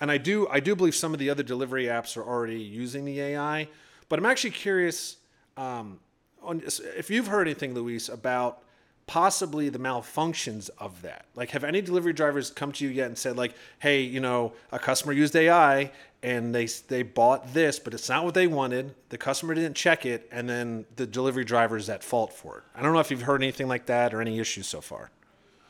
And 0.00 0.12
I 0.12 0.18
do 0.18 0.46
I 0.48 0.60
do 0.60 0.76
believe 0.76 0.94
some 0.94 1.12
of 1.12 1.18
the 1.18 1.28
other 1.28 1.42
delivery 1.42 1.86
apps 1.86 2.16
are 2.16 2.22
already 2.22 2.60
using 2.60 3.04
the 3.04 3.20
AI, 3.20 3.66
but 4.08 4.20
I'm 4.20 4.26
actually 4.26 4.50
curious 4.50 5.16
um, 5.56 5.98
on 6.40 6.62
if 6.64 7.10
you've 7.10 7.26
heard 7.26 7.48
anything, 7.48 7.74
Luiz, 7.74 8.08
about 8.08 8.63
possibly 9.06 9.68
the 9.68 9.78
malfunctions 9.78 10.70
of 10.78 11.02
that. 11.02 11.26
Like, 11.34 11.50
have 11.50 11.64
any 11.64 11.80
delivery 11.80 12.12
drivers 12.12 12.50
come 12.50 12.72
to 12.72 12.84
you 12.84 12.90
yet 12.90 13.06
and 13.06 13.18
said, 13.18 13.36
like, 13.36 13.54
"Hey, 13.78 14.00
you 14.02 14.20
know, 14.20 14.52
a 14.72 14.78
customer 14.78 15.12
used 15.12 15.36
AI 15.36 15.90
and 16.22 16.54
they 16.54 16.66
they 16.66 17.02
bought 17.02 17.52
this, 17.52 17.78
but 17.78 17.92
it's 17.94 18.08
not 18.08 18.24
what 18.24 18.34
they 18.34 18.46
wanted. 18.46 18.94
The 19.10 19.18
customer 19.18 19.54
didn't 19.54 19.76
check 19.76 20.06
it, 20.06 20.28
and 20.32 20.48
then 20.48 20.86
the 20.96 21.06
delivery 21.06 21.44
driver 21.44 21.76
is 21.76 21.88
at 21.88 22.02
fault 22.02 22.32
for 22.32 22.58
it." 22.58 22.64
I 22.74 22.82
don't 22.82 22.92
know 22.92 23.00
if 23.00 23.10
you've 23.10 23.22
heard 23.22 23.42
anything 23.42 23.68
like 23.68 23.86
that 23.86 24.14
or 24.14 24.20
any 24.20 24.38
issues 24.38 24.66
so 24.66 24.80
far. 24.80 25.10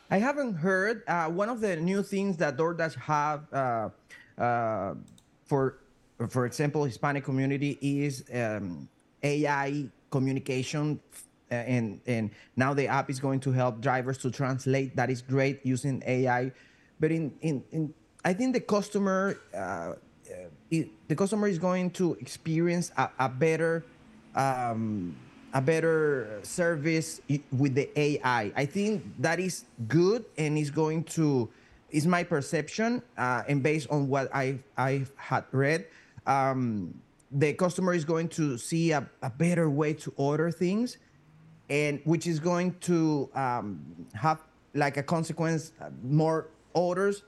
I 0.09 0.19
haven't 0.19 0.55
heard. 0.55 1.03
Uh, 1.07 1.29
one 1.29 1.49
of 1.49 1.61
the 1.61 1.75
new 1.75 2.03
things 2.03 2.37
that 2.37 2.57
DoorDash 2.57 2.95
have 2.95 3.53
uh, 3.53 3.89
uh, 4.37 4.95
for 5.45 5.79
for 6.29 6.45
example, 6.45 6.85
Hispanic 6.85 7.23
community 7.23 7.77
is 7.81 8.23
um, 8.33 8.87
AI 9.23 9.85
communication, 10.11 10.99
and 11.67 11.99
and 12.05 12.31
now 12.55 12.73
the 12.73 12.87
app 12.87 13.09
is 13.09 13.19
going 13.19 13.39
to 13.41 13.51
help 13.51 13.81
drivers 13.81 14.17
to 14.19 14.31
translate. 14.31 14.95
That 14.95 15.09
is 15.09 15.21
great 15.21 15.65
using 15.65 16.03
AI, 16.05 16.51
but 16.99 17.11
in 17.11 17.33
in, 17.41 17.63
in 17.71 17.93
I 18.23 18.33
think 18.33 18.53
the 18.53 18.59
customer 18.59 19.39
uh, 19.55 19.93
it, 20.71 20.89
the 21.07 21.15
customer 21.15 21.47
is 21.47 21.59
going 21.59 21.91
to 21.91 22.15
experience 22.15 22.91
a, 22.97 23.09
a 23.19 23.29
better 23.29 23.85
um, 24.35 25.15
a 25.53 25.61
better 25.61 26.39
service 26.43 27.21
with 27.51 27.75
the 27.75 27.87
AI. 27.97 28.51
I 28.55 28.65
think 28.65 29.03
that 29.19 29.39
is 29.39 29.63
good 29.87 30.25
and 30.37 30.57
is 30.57 30.69
going 30.69 31.05
to 31.15 31.49
is 31.91 32.05
my 32.05 32.23
perception 32.23 33.01
uh, 33.17 33.43
and 33.47 33.63
based 33.63 33.89
on 33.89 34.09
what 34.09 34.33
I 34.35 34.59
I 34.77 35.05
had 35.15 35.45
read, 35.51 35.85
um, 36.27 36.93
the 37.31 37.53
customer 37.53 37.93
is 37.93 38.03
going 38.03 38.27
to 38.29 38.57
see 38.57 38.91
a, 38.91 39.07
a, 39.21 39.29
better 39.29 39.69
way 39.69 39.93
to 39.93 40.13
order 40.17 40.51
things, 40.51 40.97
and 41.69 41.99
which 42.03 42.27
is 42.27 42.39
going 42.39 42.75
to 42.81 43.29
um, 43.33 43.79
have 44.13 44.41
like 44.73 44.97
a 44.97 45.03
consequence 45.03 45.71
uh, 45.81 45.89
more 46.03 46.47
orders, 46.73 47.23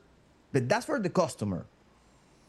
but 0.52 0.68
that's 0.70 0.86
for 0.86 1.00
the 1.00 1.10
customer. 1.10 1.66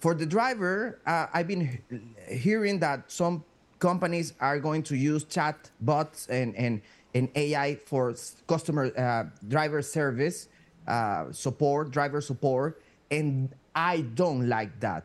For 0.00 0.14
the 0.14 0.26
driver, 0.26 1.00
uh, 1.06 1.26
I've 1.32 1.48
been 1.48 1.80
hearing 2.28 2.78
that 2.80 3.10
some 3.10 3.44
companies 3.78 4.34
are 4.40 4.58
going 4.58 4.82
to 4.84 4.96
use 4.96 5.24
chat 5.24 5.70
bots 5.80 6.26
and 6.28 6.54
and, 6.56 6.80
and 7.14 7.28
AI 7.34 7.76
for 7.86 8.14
customer 8.46 8.92
uh, 8.96 9.24
driver 9.48 9.82
service 9.82 10.48
uh, 10.86 11.32
support, 11.32 11.90
driver 11.90 12.20
support, 12.20 12.82
and 13.10 13.54
I 13.74 14.00
don't 14.00 14.48
like 14.48 14.80
that. 14.80 15.04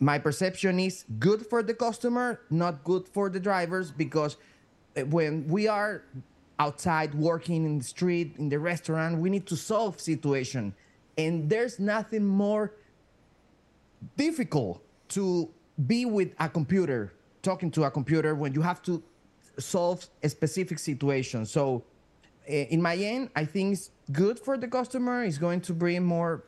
My 0.00 0.18
perception 0.18 0.80
is 0.80 1.04
good 1.18 1.46
for 1.46 1.62
the 1.62 1.74
customer, 1.74 2.40
not 2.50 2.84
good 2.84 3.08
for 3.08 3.30
the 3.30 3.40
drivers, 3.40 3.90
because 3.90 4.36
when 5.08 5.46
we 5.48 5.68
are 5.68 6.02
outside 6.58 7.14
working 7.14 7.64
in 7.64 7.78
the 7.78 7.84
street, 7.84 8.36
in 8.38 8.48
the 8.48 8.58
restaurant, 8.58 9.18
we 9.18 9.30
need 9.30 9.46
to 9.46 9.56
solve 9.56 10.00
situation, 10.00 10.74
and 11.18 11.48
there's 11.50 11.78
nothing 11.78 12.24
more 12.24 12.72
difficult 14.16 14.82
to 15.08 15.48
be 15.86 16.04
with 16.04 16.32
a 16.38 16.48
computer, 16.48 17.12
talking 17.42 17.70
to 17.72 17.84
a 17.84 17.90
computer 17.90 18.34
when 18.34 18.54
you 18.54 18.62
have 18.62 18.82
to 18.82 19.02
solve 19.58 20.06
a 20.22 20.28
specific 20.28 20.78
situation. 20.78 21.46
So, 21.46 21.84
eh, 22.46 22.66
in 22.70 22.80
my 22.82 22.96
end, 22.96 23.30
I 23.34 23.44
think 23.44 23.74
it's 23.74 23.90
good 24.12 24.38
for 24.38 24.56
the 24.56 24.68
customer. 24.68 25.24
It's 25.24 25.38
going 25.38 25.60
to 25.62 25.72
bring 25.72 26.04
more 26.04 26.44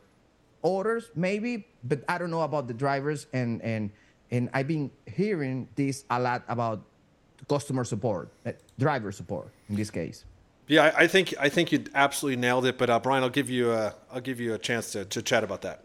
orders, 0.63 1.11
maybe, 1.15 1.67
but 1.85 2.03
I 2.09 2.19
don't 2.19 2.31
know 2.31 2.43
about 2.43 2.67
the 2.67 2.75
drivers. 2.75 3.27
And 3.33 3.63
and 3.63 3.91
and 4.31 4.51
I've 4.53 4.69
been 4.69 4.91
hearing 5.07 5.69
this 5.77 6.05
a 6.11 6.21
lot 6.21 6.43
about 6.49 6.83
customer 7.49 7.85
support, 7.85 8.31
uh, 8.45 8.53
driver 8.79 9.13
support 9.13 9.49
in 9.69 9.77
this 9.77 9.91
case. 9.91 10.25
Yeah, 10.69 10.93
I 10.97 11.07
think 11.07 11.33
I 11.39 11.49
think 11.49 11.71
you 11.71 11.85
absolutely 11.95 12.41
nailed 12.41 12.67
it. 12.67 12.77
But 12.77 12.91
uh, 12.91 12.99
Bryant, 12.99 13.23
I'll 13.23 13.31
give 13.31 13.49
you 13.49 13.73
a 13.73 13.95
I'll 14.13 14.21
give 14.21 14.41
you 14.41 14.55
a 14.55 14.59
chance 14.59 14.93
to, 14.93 15.05
to 15.05 15.23
chat 15.23 15.45
about 15.45 15.63
that. 15.63 15.85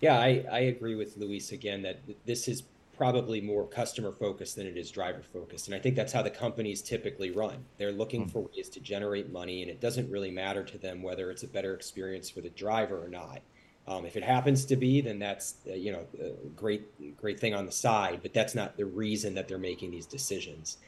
Yeah, 0.00 0.18
I, 0.18 0.44
I 0.50 0.58
agree 0.60 0.96
with 0.96 1.16
Luiz 1.16 1.52
again 1.52 1.82
that 1.82 2.00
this 2.26 2.48
is 2.48 2.64
probably 2.96 3.40
more 3.40 3.66
customer 3.66 4.12
focused 4.12 4.56
than 4.56 4.66
it 4.66 4.76
is 4.76 4.90
driver 4.90 5.22
focused. 5.32 5.66
And 5.66 5.74
I 5.74 5.78
think 5.78 5.96
that's 5.96 6.12
how 6.12 6.22
the 6.22 6.30
companies 6.30 6.82
typically 6.82 7.30
run. 7.30 7.64
They're 7.78 7.92
looking 7.92 8.26
mm. 8.26 8.30
for 8.30 8.48
ways 8.54 8.68
to 8.70 8.80
generate 8.80 9.32
money, 9.32 9.62
and 9.62 9.70
it 9.70 9.80
doesn't 9.80 10.10
really 10.10 10.30
matter 10.30 10.62
to 10.64 10.78
them 10.78 11.02
whether 11.02 11.30
it's 11.30 11.42
a 11.42 11.48
better 11.48 11.74
experience 11.74 12.30
for 12.30 12.40
the 12.40 12.50
driver 12.50 13.02
or 13.02 13.08
not. 13.08 13.40
Um, 13.86 14.06
if 14.06 14.16
it 14.16 14.24
happens 14.24 14.64
to 14.66 14.76
be, 14.76 15.00
then 15.00 15.18
that's 15.18 15.56
uh, 15.68 15.74
you 15.74 15.92
know 15.92 16.06
a 16.20 16.48
great 16.56 17.16
great 17.16 17.38
thing 17.38 17.54
on 17.54 17.66
the 17.66 17.72
side, 17.72 18.20
but 18.22 18.32
that's 18.32 18.54
not 18.54 18.76
the 18.76 18.86
reason 18.86 19.34
that 19.34 19.46
they're 19.48 19.58
making 19.58 19.90
these 19.90 20.06
decisions. 20.06 20.78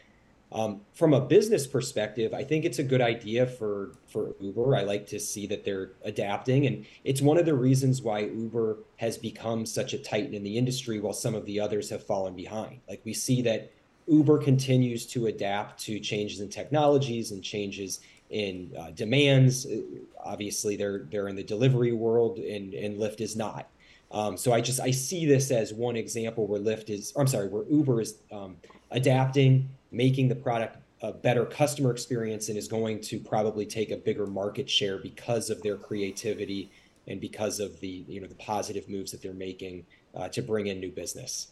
Um, 0.53 0.83
from 0.95 1.13
a 1.13 1.21
business 1.21 1.67
perspective, 1.67 2.33
I 2.33 2.45
think 2.45 2.65
it's 2.65 2.79
a 2.79 2.85
good 2.85 3.03
idea 3.03 3.47
for 3.47 3.93
for 4.07 4.35
Uber. 4.41 4.77
I 4.77 4.83
like 4.83 5.07
to 5.09 5.21
see 5.21 5.47
that 5.49 5.65
they're 5.65 5.93
adapting, 6.05 6.67
and 6.67 6.87
it's 7.05 7.21
one 7.21 7.37
of 7.37 7.45
the 7.45 7.55
reasons 7.55 8.01
why 8.01 8.21
Uber 8.21 8.79
has 8.97 9.19
become 9.19 9.67
such 9.67 9.93
a 9.93 9.99
titan 9.99 10.33
in 10.33 10.43
the 10.43 10.57
industry, 10.57 10.99
while 10.99 11.13
some 11.13 11.35
of 11.35 11.45
the 11.45 11.61
others 11.61 11.91
have 11.91 12.05
fallen 12.05 12.35
behind. 12.35 12.81
Like 12.89 13.03
we 13.05 13.13
see 13.13 13.43
that 13.43 13.73
Uber 14.09 14.39
continues 14.39 15.05
to 15.07 15.27
adapt 15.27 15.81
to 15.85 15.99
changes 15.99 16.41
in 16.41 16.49
technologies 16.49 17.33
and 17.33 17.43
changes 17.43 18.01
in 18.31 18.73
uh, 18.79 18.91
demands. 18.91 19.67
Uh, 19.67 19.81
obviously, 20.25 20.77
they're 20.77 21.07
they're 21.11 21.29
in 21.29 21.37
the 21.37 21.45
delivery 21.45 21.93
world, 21.93 22.39
and 22.39 22.75
and 22.75 22.99
Lyft 22.99 23.21
is 23.21 23.37
not. 23.37 23.69
Um, 24.13 24.37
so 24.37 24.53
I 24.53 24.61
just 24.61 24.81
I 24.81 24.91
see 24.91 25.27
this 25.27 25.51
as 25.51 25.73
one 25.73 25.97
example 25.97 26.47
where 26.47 26.61
Lyft 26.61 26.91
is, 26.91 27.13
I'm 27.17 27.27
sorry, 27.27 27.49
where 27.49 27.65
Uber 27.69 28.01
is 28.01 28.19
um, 28.33 28.57
adapting 28.91 29.69
making 29.91 30.29
the 30.29 30.35
product 30.35 30.79
a 31.03 31.13
better 31.13 31.45
customer 31.45 31.91
experience 31.91 32.49
and 32.49 32.57
is 32.57 32.69
going 32.69 33.01
to 33.01 33.19
probably 33.19 33.67
take 33.67 33.91
a 33.91 33.97
bigger 33.97 34.27
market 34.27 34.69
share 34.69 34.99
because 34.99 35.51
of 35.51 35.63
their 35.63 35.77
creativity 35.77 36.71
and 37.07 37.21
because 37.21 37.61
of 37.61 37.79
the 37.81 38.05
you 38.09 38.21
know 38.21 38.27
the 38.27 38.35
positive 38.37 38.89
moves 38.89 39.11
that 39.13 39.23
they're 39.23 39.33
making 39.33 39.85
uh, 40.15 40.29
to 40.29 40.43
bring 40.43 40.67
in 40.67 40.81
new 40.81 40.91
business. 40.91 41.49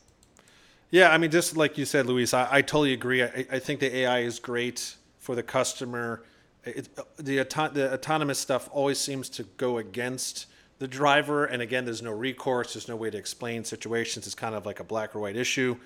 Yeah, 0.91 1.11
I 1.11 1.19
mean, 1.19 1.31
just 1.31 1.57
like 1.57 1.77
you 1.77 1.85
said, 1.85 2.07
Luiz, 2.07 2.33
I, 2.33 2.49
I 2.51 2.63
totally 2.63 2.93
agree. 2.93 3.23
I, 3.23 3.47
I, 3.51 3.59
think 3.59 3.81
the 3.81 3.95
AI 3.97 4.21
is 4.21 4.39
great 4.39 4.95
for 5.19 5.35
the 5.35 5.43
customer. 5.43 6.23
It, 6.67 6.89
the, 7.17 7.41
auto- 7.41 7.69
the 7.69 7.93
autonomous 7.93 8.39
stuff 8.39 8.69
always 8.73 8.99
seems 8.99 9.29
to 9.31 9.43
go 9.57 9.79
against 9.79 10.47
the 10.79 10.89
driver, 10.89 11.45
and 11.45 11.63
again, 11.63 11.85
there's 11.85 12.03
no 12.03 12.11
recourse. 12.11 12.75
There's 12.75 12.89
no 12.89 12.97
way 12.97 13.11
to 13.11 13.19
explain 13.19 13.65
situations. 13.65 14.27
It's 14.27 14.35
kind 14.35 14.55
of 14.55 14.67
like 14.67 14.81
a 14.81 14.85
black 14.85 15.15
or 15.15 15.21
white 15.21 15.37
issue 15.37 15.77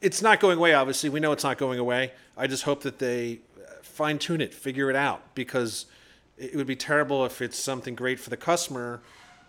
it's 0.00 0.22
not 0.22 0.40
going 0.40 0.58
away. 0.58 0.74
Obviously, 0.74 1.10
we 1.10 1.20
know 1.20 1.32
it's 1.32 1.44
not 1.44 1.58
going 1.58 1.78
away. 1.78 2.12
I 2.36 2.46
just 2.46 2.64
hope 2.64 2.82
that 2.82 2.98
they 2.98 3.40
fine 3.82 4.18
tune 4.18 4.40
it, 4.40 4.54
figure 4.54 4.88
it 4.90 4.96
out, 4.96 5.34
because 5.34 5.86
it 6.38 6.56
would 6.56 6.66
be 6.66 6.76
terrible 6.76 7.24
if 7.26 7.42
it's 7.42 7.58
something 7.58 7.94
great 7.94 8.18
for 8.18 8.30
the 8.30 8.36
customer, 8.36 9.02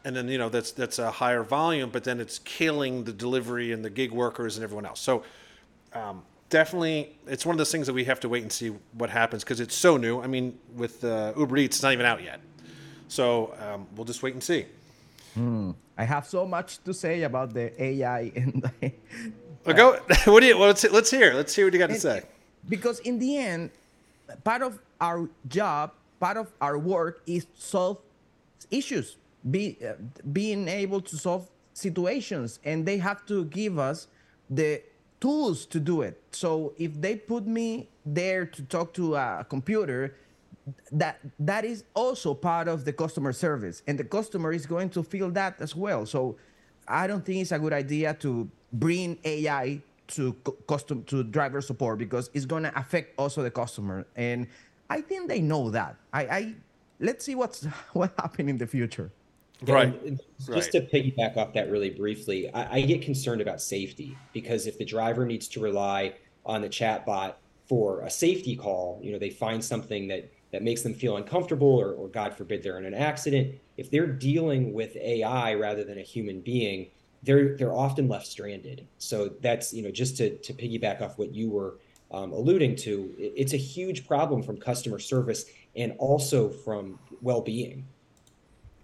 and 0.04 0.16
then 0.16 0.28
you 0.28 0.38
know 0.38 0.50
that's 0.50 0.72
that's 0.72 1.00
a 1.00 1.12
higher 1.12 1.44
volume, 1.44 1.90
but 1.90 2.04
then 2.04 2.20
it's 2.20 2.40
killing 2.40 3.06
the 3.06 3.14
delivery 3.14 3.72
and 3.72 3.84
the 3.86 3.90
gig 3.90 4.12
workers 4.12 4.58
and 4.58 4.64
everyone 4.64 4.86
else. 4.86 5.00
So. 5.00 5.24
Um, 5.94 6.24
definitely, 6.54 7.16
it's 7.26 7.48
one 7.48 7.56
of 7.56 7.58
those 7.58 7.72
things 7.72 7.88
that 7.88 7.94
we 7.94 8.04
have 8.04 8.20
to 8.20 8.30
wait 8.30 8.44
and 8.44 8.52
see 8.52 8.70
what 8.94 9.10
happens 9.10 9.44
because 9.44 9.60
it's 9.60 9.76
so 9.76 9.98
new. 9.98 10.22
I 10.22 10.28
mean, 10.28 10.58
with 10.76 11.04
uh, 11.04 11.34
Uber 11.36 11.58
Eats, 11.58 11.78
it's 11.78 11.84
not 11.84 11.94
even 11.94 12.06
out 12.06 12.22
yet, 12.24 12.40
so 13.08 13.56
um, 13.60 13.88
we'll 13.96 14.06
just 14.06 14.22
wait 14.22 14.34
and 14.36 14.44
see. 14.44 14.68
Hmm. 15.34 15.72
I 15.98 16.04
have 16.04 16.28
so 16.28 16.46
much 16.46 16.84
to 16.84 16.94
say 16.94 17.24
about 17.24 17.56
the 17.56 17.66
AI 17.82 18.32
and 18.36 18.72
well, 19.66 19.76
go. 19.76 20.00
What 20.32 20.42
do 20.42 20.46
you? 20.46 20.58
Well, 20.58 20.68
let's 20.68 20.84
let's 20.92 21.10
hear. 21.10 21.34
Let's 21.34 21.56
hear 21.56 21.66
what 21.66 21.74
you 21.74 21.80
got 21.80 21.90
to 21.90 22.00
say. 22.00 22.22
Because 22.70 23.00
in 23.00 23.18
the 23.18 23.38
end, 23.38 23.72
part 24.44 24.62
of 24.62 24.78
our 25.02 25.28
job, 25.48 25.92
part 26.20 26.38
of 26.38 26.54
our 26.62 26.78
work 26.78 27.24
is 27.26 27.48
solve 27.56 27.98
issues, 28.70 29.18
be 29.50 29.78
uh, 29.84 29.94
being 30.32 30.68
able 30.68 31.02
to 31.02 31.18
solve 31.18 31.50
situations, 31.74 32.60
and 32.64 32.86
they 32.86 33.00
have 33.00 33.26
to 33.26 33.46
give 33.46 33.80
us 33.80 34.08
the 34.50 34.84
tools 35.24 35.66
to 35.66 35.80
do 35.80 36.02
it. 36.02 36.22
So 36.32 36.74
if 36.78 37.00
they 37.00 37.16
put 37.16 37.48
me 37.48 37.88
there 38.06 38.46
to 38.46 38.62
talk 38.64 38.94
to 38.96 39.16
a 39.16 39.46
computer, 39.48 40.18
that 40.92 41.16
that 41.40 41.64
is 41.64 41.86
also 41.94 42.34
part 42.34 42.68
of 42.68 42.84
the 42.84 42.92
customer 42.92 43.32
service, 43.32 43.84
and 43.88 43.98
the 43.98 44.04
customer 44.18 44.52
is 44.52 44.66
going 44.66 44.90
to 44.98 45.02
feel 45.02 45.30
that 45.32 45.54
as 45.62 45.76
well. 45.76 46.06
So 46.06 46.36
I 47.02 47.08
don't 47.08 47.24
think 47.26 47.38
it's 47.42 47.54
a 47.54 47.60
good 47.60 47.72
idea 47.72 48.14
to 48.26 48.50
bring 48.74 49.18
AI 49.24 49.82
to 50.08 50.34
custom 50.68 51.04
to 51.06 51.24
driver 51.24 51.62
support 51.62 51.98
because 51.98 52.30
it's 52.34 52.46
going 52.46 52.64
to 52.64 52.74
affect 52.78 53.18
also 53.18 53.42
the 53.42 53.50
customer 53.50 54.06
and 54.18 54.46
i 54.90 55.00
think 55.00 55.30
they 55.30 55.40
know 55.40 55.70
that 55.70 55.96
i 56.12 56.22
i 56.40 56.56
let's 57.00 57.24
see 57.24 57.36
what's 57.36 57.64
what 57.94 58.12
happen 58.20 58.50
in 58.50 58.58
the 58.58 58.68
future 58.68 59.10
right 59.72 60.20
just 60.40 60.50
right. 60.50 60.72
to 60.72 60.82
piggyback 60.82 61.38
off 61.38 61.54
that 61.54 61.70
really 61.70 61.90
briefly 61.90 62.54
I, 62.54 62.78
I, 62.78 62.82
get 62.82 63.02
concerned 63.02 63.42
about 63.42 63.62
safety 63.62 64.18
because 64.34 64.68
if 64.68 64.78
the 64.78 64.86
driver 64.86 65.26
needs 65.26 65.48
to 65.50 65.60
rely 65.60 66.16
on 66.46 66.62
the 66.62 66.70
chat 66.70 67.06
bot 67.06 67.40
for 67.68 68.02
a 68.02 68.10
safety 68.10 68.56
call 68.56 69.00
you 69.02 69.12
know 69.12 69.20
they 69.20 69.30
find 69.30 69.64
something 69.64 70.08
that 70.10 70.32
that 70.52 70.64
makes 70.64 70.82
them 70.82 70.94
feel 70.94 71.18
uncomfortable 71.18 71.80
or, 71.80 71.94
or 71.94 72.08
god 72.08 72.36
forbid 72.36 72.62
they're 72.64 72.78
in 72.78 72.86
an 72.86 72.94
accident 72.94 73.56
if 73.78 73.90
they're 73.90 74.08
dealing 74.08 74.74
with 74.74 74.96
ai 74.98 75.54
rather 75.54 75.84
than 75.84 75.98
a 75.98 76.04
human 76.04 76.42
being 76.42 76.88
they're 77.24 77.56
they're 77.58 77.74
often 77.74 78.08
left 78.08 78.28
stranded. 78.28 78.86
So 78.98 79.30
that's 79.42 79.74
you 79.74 79.82
know 79.82 79.92
just 79.92 80.18
to 80.18 80.38
to 80.38 80.54
piggyback 80.54 81.02
off 81.02 81.18
what 81.18 81.34
you 81.34 81.50
were 81.50 81.78
um, 82.12 82.32
alluding 82.32 82.76
to, 82.76 83.12
it's 83.18 83.54
a 83.54 83.58
huge 83.58 84.08
problem 84.08 84.44
from 84.44 84.58
customer 84.58 85.00
service 85.00 85.46
and 85.76 85.96
also 85.98 86.48
from 86.48 87.00
well-being. 87.24 87.88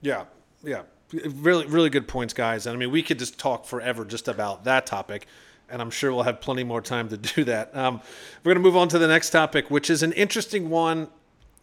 Yeah, 0.02 0.26
yeah, 0.64 0.82
really 1.12 1.66
really 1.66 1.90
good 1.90 2.08
points, 2.08 2.34
guys. 2.34 2.66
And 2.66 2.76
I 2.76 2.80
mean, 2.80 2.92
we 2.92 3.04
could 3.04 3.20
just 3.20 3.40
talk 3.40 3.66
forever 3.66 4.06
just 4.06 4.28
about 4.28 4.64
that 4.66 4.86
topic. 4.86 5.28
And 5.72 5.82
I'm 5.82 5.92
sure 5.92 6.12
we'll 6.12 6.24
have 6.24 6.42
plenty 6.42 6.64
more 6.64 6.82
time 6.82 7.10
to 7.10 7.18
do 7.36 7.44
that. 7.46 7.76
Um, 7.76 8.02
we're 8.44 8.54
going 8.54 8.64
to 8.64 8.68
move 8.68 8.78
on 8.78 8.88
to 8.90 9.00
the 9.00 9.08
next 9.08 9.30
topic, 9.30 9.70
which 9.70 9.90
is 9.90 10.02
an 10.02 10.14
interesting 10.14 10.70
one 10.70 11.10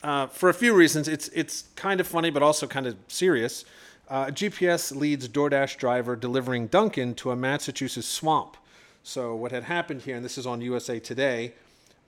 uh, 0.03 0.29
for 0.29 0.49
a 0.49 0.55
few 0.55 0.75
reasons. 0.75 1.09
It's 1.09 1.29
it's 1.29 1.65
kind 1.75 2.01
of 2.01 2.07
funny, 2.07 2.31
but 2.31 2.43
also 2.43 2.67
kind 2.67 2.87
of 2.87 2.97
serious. 3.09 3.65
Uh, 4.09 4.27
GPS 4.27 4.95
leads 4.95 5.29
DoorDash 5.29 5.79
driver 5.79 6.15
delivering 6.15 6.69
Dunkin' 6.69 7.15
to 7.17 7.33
a 7.33 7.37
Massachusetts 7.37 8.07
swamp. 8.07 8.57
So 9.03 9.35
what 9.35 9.51
had 9.51 9.65
happened 9.65 10.03
here, 10.03 10.15
and 10.15 10.25
this 10.25 10.39
is 10.39 10.47
on 10.47 10.61
USA 10.61 11.01
Today, 11.01 11.55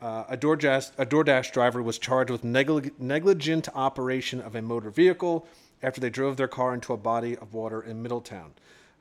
uh, 0.00 0.25
a, 0.28 0.37
DoorDash, 0.37 0.92
a 0.97 1.04
DoorDash 1.04 1.52
driver 1.52 1.83
was 1.83 1.99
charged 1.99 2.30
with 2.30 2.42
neglig- 2.42 2.92
negligent 3.00 3.68
operation 3.75 4.40
of 4.40 4.54
a 4.54 4.62
motor 4.62 4.90
vehicle 4.90 5.49
after 5.83 6.01
they 6.01 6.11
drove 6.11 6.37
their 6.37 6.49
car 6.49 6.75
into 6.75 6.93
a 6.93 6.97
body 6.97 7.37
of 7.37 7.55
water 7.55 7.81
in 7.81 8.03
Middletown. 8.03 8.53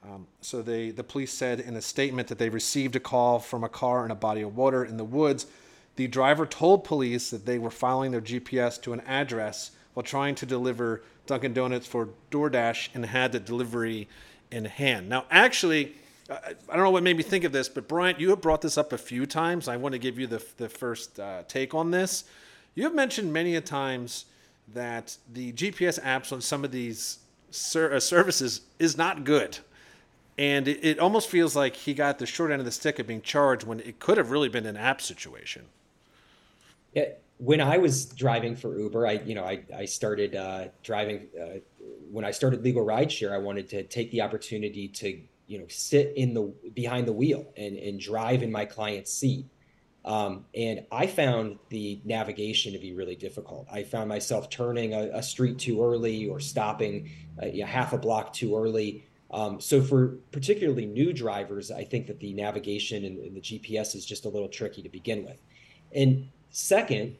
Um, 0.04 0.28
so 0.42 0.62
they, 0.62 0.92
the 0.92 1.04
police 1.04 1.34
said 1.34 1.60
in 1.60 1.76
a 1.76 1.82
statement 1.82 2.28
that 2.28 2.38
they 2.38 2.50
received 2.50 2.96
a 2.96 3.00
call 3.00 3.40
from 3.40 3.64
a 3.64 3.70
car 3.70 4.06
in 4.06 4.12
a 4.12 4.16
body 4.16 4.42
of 4.42 4.56
water 4.56 4.86
in 4.86 4.98
the 4.98 5.04
woods. 5.04 5.48
The 5.96 6.08
driver 6.08 6.46
told 6.46 6.84
police 6.84 7.32
that 7.32 7.46
they 7.46 7.58
were 7.58 7.72
following 7.72 8.12
their 8.12 8.22
GPS 8.22 8.82
to 8.84 8.94
an 8.94 9.02
address 9.02 9.72
while 9.94 10.04
trying 10.04 10.36
to 10.36 10.46
deliver 10.46 11.02
Dunkin' 11.26 11.54
Donuts 11.54 11.88
for 11.88 12.10
DoorDash 12.32 12.90
and 12.94 13.06
had 13.06 13.32
the 13.32 13.40
delivery 13.40 14.08
in 14.52 14.66
hand. 14.66 15.10
Now, 15.10 15.26
actually, 15.32 15.96
I 16.30 16.54
don't 16.70 16.84
know 16.84 16.92
what 16.92 17.04
made 17.04 17.18
me 17.18 17.24
think 17.24 17.44
of 17.44 17.52
this, 17.52 17.68
but 17.68 17.88
Bryant, 17.88 18.20
you 18.20 18.30
have 18.30 18.42
brought 18.42 18.62
this 18.62 18.78
up 18.78 18.94
a 18.94 18.98
few 18.98 19.26
times. 19.26 19.68
I 19.68 19.78
want 19.78 19.94
to 19.94 20.00
give 20.00 20.20
you 20.20 20.28
the, 20.28 20.44
the 20.58 20.70
first 20.70 21.20
uh, 21.20 21.44
take 21.48 21.74
on 21.74 21.92
this. 21.92 22.26
You 22.76 22.84
have 22.84 22.94
mentioned 22.94 23.34
many 23.34 23.56
a 23.56 23.62
times 23.62 24.26
that 24.74 25.18
the 25.32 25.54
GPS 25.54 26.02
apps 26.04 26.32
on 26.32 26.42
some 26.42 26.64
of 26.64 26.72
these 26.72 27.20
ser- 27.52 27.94
uh, 27.94 28.00
services 28.00 28.62
is 28.80 28.98
not 28.98 29.24
good. 29.24 29.60
And 30.38 30.68
it, 30.68 30.84
it 30.84 31.00
almost 31.00 31.30
feels 31.30 31.56
like 31.56 31.76
he 31.76 31.94
got 31.94 32.20
the 32.20 32.26
short 32.26 32.52
end 32.52 32.60
of 32.60 32.66
the 32.66 32.72
stick 32.72 33.00
of 33.00 33.08
being 33.08 33.22
charged 33.22 33.66
when 33.66 33.80
it 33.80 34.00
could 34.00 34.18
have 34.18 34.30
really 34.30 34.50
been 34.50 34.66
an 34.66 34.78
app 34.78 35.02
situation. 35.02 35.66
Yeah, 36.94 37.06
when 37.38 37.62
I 37.62 37.78
was 37.78 38.06
driving 38.06 38.56
for 38.56 38.78
Uber, 38.80 39.08
I 39.08 39.14
you 39.14 39.36
know 39.36 39.44
I 39.44 39.64
I 39.76 39.86
started 39.86 40.36
uh, 40.36 40.66
driving 40.84 41.28
uh, 41.40 41.60
when 42.12 42.26
I 42.26 42.32
started 42.32 42.64
legal 42.64 42.86
rideshare. 42.86 43.32
I 43.32 43.38
wanted 43.38 43.70
to 43.70 43.84
take 43.84 44.12
the 44.12 44.22
opportunity 44.22 44.88
to 44.88 45.20
you 45.48 45.60
know 45.60 45.66
sit 45.68 46.14
in 46.16 46.34
the 46.34 46.54
behind 46.74 47.08
the 47.08 47.14
wheel 47.14 47.46
and 47.58 47.78
and 47.78 48.00
drive 48.00 48.44
in 48.44 48.52
my 48.52 48.66
client's 48.66 49.14
seat. 49.14 49.46
Um, 50.08 50.46
and 50.56 50.86
I 50.90 51.06
found 51.06 51.60
the 51.68 52.00
navigation 52.06 52.72
to 52.72 52.80
be 52.80 52.94
really 52.94 53.16
difficult. 53.16 53.68
I 53.70 53.84
found 53.84 54.08
myself 54.08 54.50
turning 54.50 54.94
a, 54.94 55.10
a 55.14 55.22
street 55.22 55.60
too 55.60 55.84
early 55.84 56.30
or 56.30 56.40
stopping 56.40 57.12
uh, 57.44 57.48
know, 57.48 57.66
half 57.66 57.92
a 57.92 57.98
block 57.98 58.32
too 58.32 58.56
early. 58.56 59.06
Um, 59.32 59.60
so 59.60 59.82
for 59.82 60.20
particularly 60.32 60.86
new 60.86 61.12
drivers, 61.12 61.72
I 61.72 61.84
think 61.84 62.08
that 62.08 62.22
the 62.22 62.34
navigation 62.34 63.04
and, 63.04 63.20
and 63.20 63.36
the 63.36 63.42
GPS 63.42 63.96
is 63.96 64.06
just 64.06 64.24
a 64.24 64.30
little 64.30 64.48
tricky 64.48 64.82
to 64.82 64.88
begin 64.88 65.26
with. 65.26 65.42
And 65.94 66.30
second, 66.52 67.18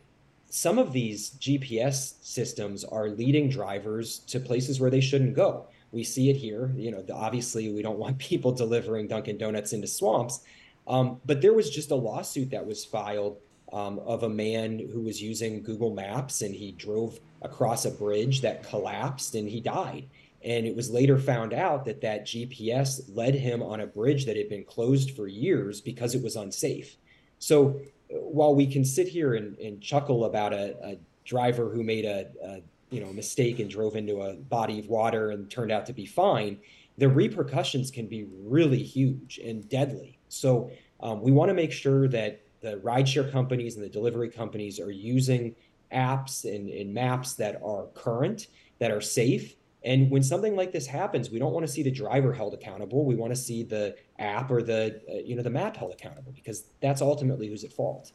some 0.50 0.80
of 0.80 0.94
these 0.94 1.32
GPS 1.32 2.24
systems 2.24 2.86
are 2.86 3.10
leading 3.10 3.50
drivers 3.50 4.20
to 4.20 4.40
places 4.40 4.80
where 4.80 4.90
they 4.90 5.02
shouldn't 5.02 5.36
go. 5.36 5.68
We 5.92 6.06
see 6.06 6.30
it 6.30 6.38
here. 6.38 6.72
You 6.78 6.92
know, 6.92 7.04
obviously, 7.14 7.70
we 7.74 7.82
don't 7.82 8.00
want 8.06 8.18
people 8.18 8.54
delivering 8.54 9.10
Dunkin' 9.10 9.38
Donuts 9.38 9.74
into 9.74 9.88
swamps. 9.88 10.40
Um, 10.88 11.20
but 11.26 11.42
there 11.42 11.54
was 11.54 11.70
just 11.70 11.92
a 11.92 11.96
lawsuit 11.96 12.52
that 12.52 12.66
was 12.66 12.86
filed 12.86 13.38
um, 13.74 14.00
of 14.00 14.24
a 14.24 14.30
man 14.30 14.80
who 14.94 15.02
was 15.02 15.22
using 15.22 15.62
Google 15.62 15.94
Maps 15.94 16.42
and 16.42 16.56
he 16.56 16.72
drove 16.72 17.20
across 17.42 17.86
a 17.86 17.92
bridge 17.92 18.42
that 18.42 18.64
collapsed 18.64 19.36
and 19.36 19.48
he 19.48 19.60
died. 19.60 20.08
And 20.44 20.66
it 20.66 20.76
was 20.76 20.90
later 20.90 21.18
found 21.18 21.54
out 21.54 21.84
that 21.86 22.02
that 22.02 22.26
GPS 22.26 23.02
led 23.14 23.36
him 23.36 23.62
on 23.62 23.82
a 23.82 23.88
bridge 23.88 24.26
that 24.26 24.38
had 24.38 24.50
been 24.50 24.64
closed 24.64 25.12
for 25.12 25.28
years 25.28 25.82
because 25.82 26.16
it 26.16 26.24
was 26.24 26.36
unsafe. 26.36 26.96
So 27.40 27.82
while 28.10 28.56
we 28.56 28.66
can 28.68 28.86
sit 28.86 29.08
here 29.08 29.36
and, 29.36 29.58
and 29.58 29.82
chuckle 29.82 30.26
about 30.26 30.54
a, 30.54 30.76
a, 30.84 30.98
driver 31.26 31.70
who 31.70 31.84
made 31.84 32.06
a, 32.06 32.26
a 32.42 32.62
you 32.90 33.02
know 33.02 33.12
mistake 33.12 33.60
and 33.60 33.70
drove 33.70 33.98
into 33.98 34.22
a 34.22 34.34
body 34.36 34.80
of 34.80 34.88
water 34.88 35.32
and 35.32 35.52
turned 35.52 35.74
out 35.74 35.86
to 35.86 35.92
be 35.92 36.06
fine, 36.06 36.58
the 36.98 37.10
repercussions 37.10 37.92
can 37.92 38.08
be 38.08 38.26
really 38.46 38.82
huge 38.82 39.38
and 39.44 39.68
deadly. 39.68 40.17
So 40.30 40.72
um, 41.00 41.22
we 41.22 41.32
want 41.32 41.50
to 41.50 41.54
make 41.54 41.72
sure 41.72 42.08
that 42.10 42.42
the 42.62 42.78
rideshare 42.78 43.32
companies 43.32 43.76
and 43.76 43.84
the 43.84 43.90
delivery 43.90 44.30
companies 44.30 44.80
are 44.80 44.92
using 44.92 45.56
apps 45.94 46.44
and, 46.44 46.70
and 46.70 46.94
maps 46.94 47.34
that 47.34 47.62
are 47.64 47.88
current, 47.94 48.48
that 48.80 48.92
are 48.92 49.02
safe, 49.02 49.56
and 49.84 50.10
when 50.10 50.24
something 50.24 50.56
like 50.56 50.72
this 50.72 50.86
happens, 50.86 51.30
we 51.30 51.40
don't 51.40 51.54
want 51.54 51.66
to 51.66 51.72
see 51.72 51.84
the 51.84 51.92
driver 51.92 52.34
held 52.34 52.54
accountable. 52.54 53.06
We 53.06 53.16
want 53.16 53.32
to 53.34 53.40
see 53.40 53.64
the 53.64 53.96
app 54.20 54.52
or 54.52 54.62
the 54.62 55.02
uh, 55.10 55.14
you 55.24 55.36
know 55.36 55.44
the 55.44 55.50
map 55.50 55.78
held 55.78 55.94
accountable 55.94 56.34
because 56.34 56.66
that's 56.82 57.02
ultimately 57.02 57.48
who's 57.48 57.64
at 57.64 57.72
fault. 57.72 58.12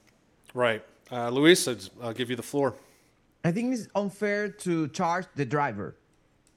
Right, 0.55 0.85
uh, 1.11 1.31
Luiz, 1.31 1.91
I'll 2.03 2.13
give 2.13 2.29
you 2.29 2.37
the 2.37 2.43
floor. 2.43 2.75
I 3.45 3.53
think 3.53 3.73
it's 3.75 3.89
unfair 3.95 4.49
to 4.49 4.89
charge 4.89 5.27
the 5.35 5.47
driver. 5.47 5.97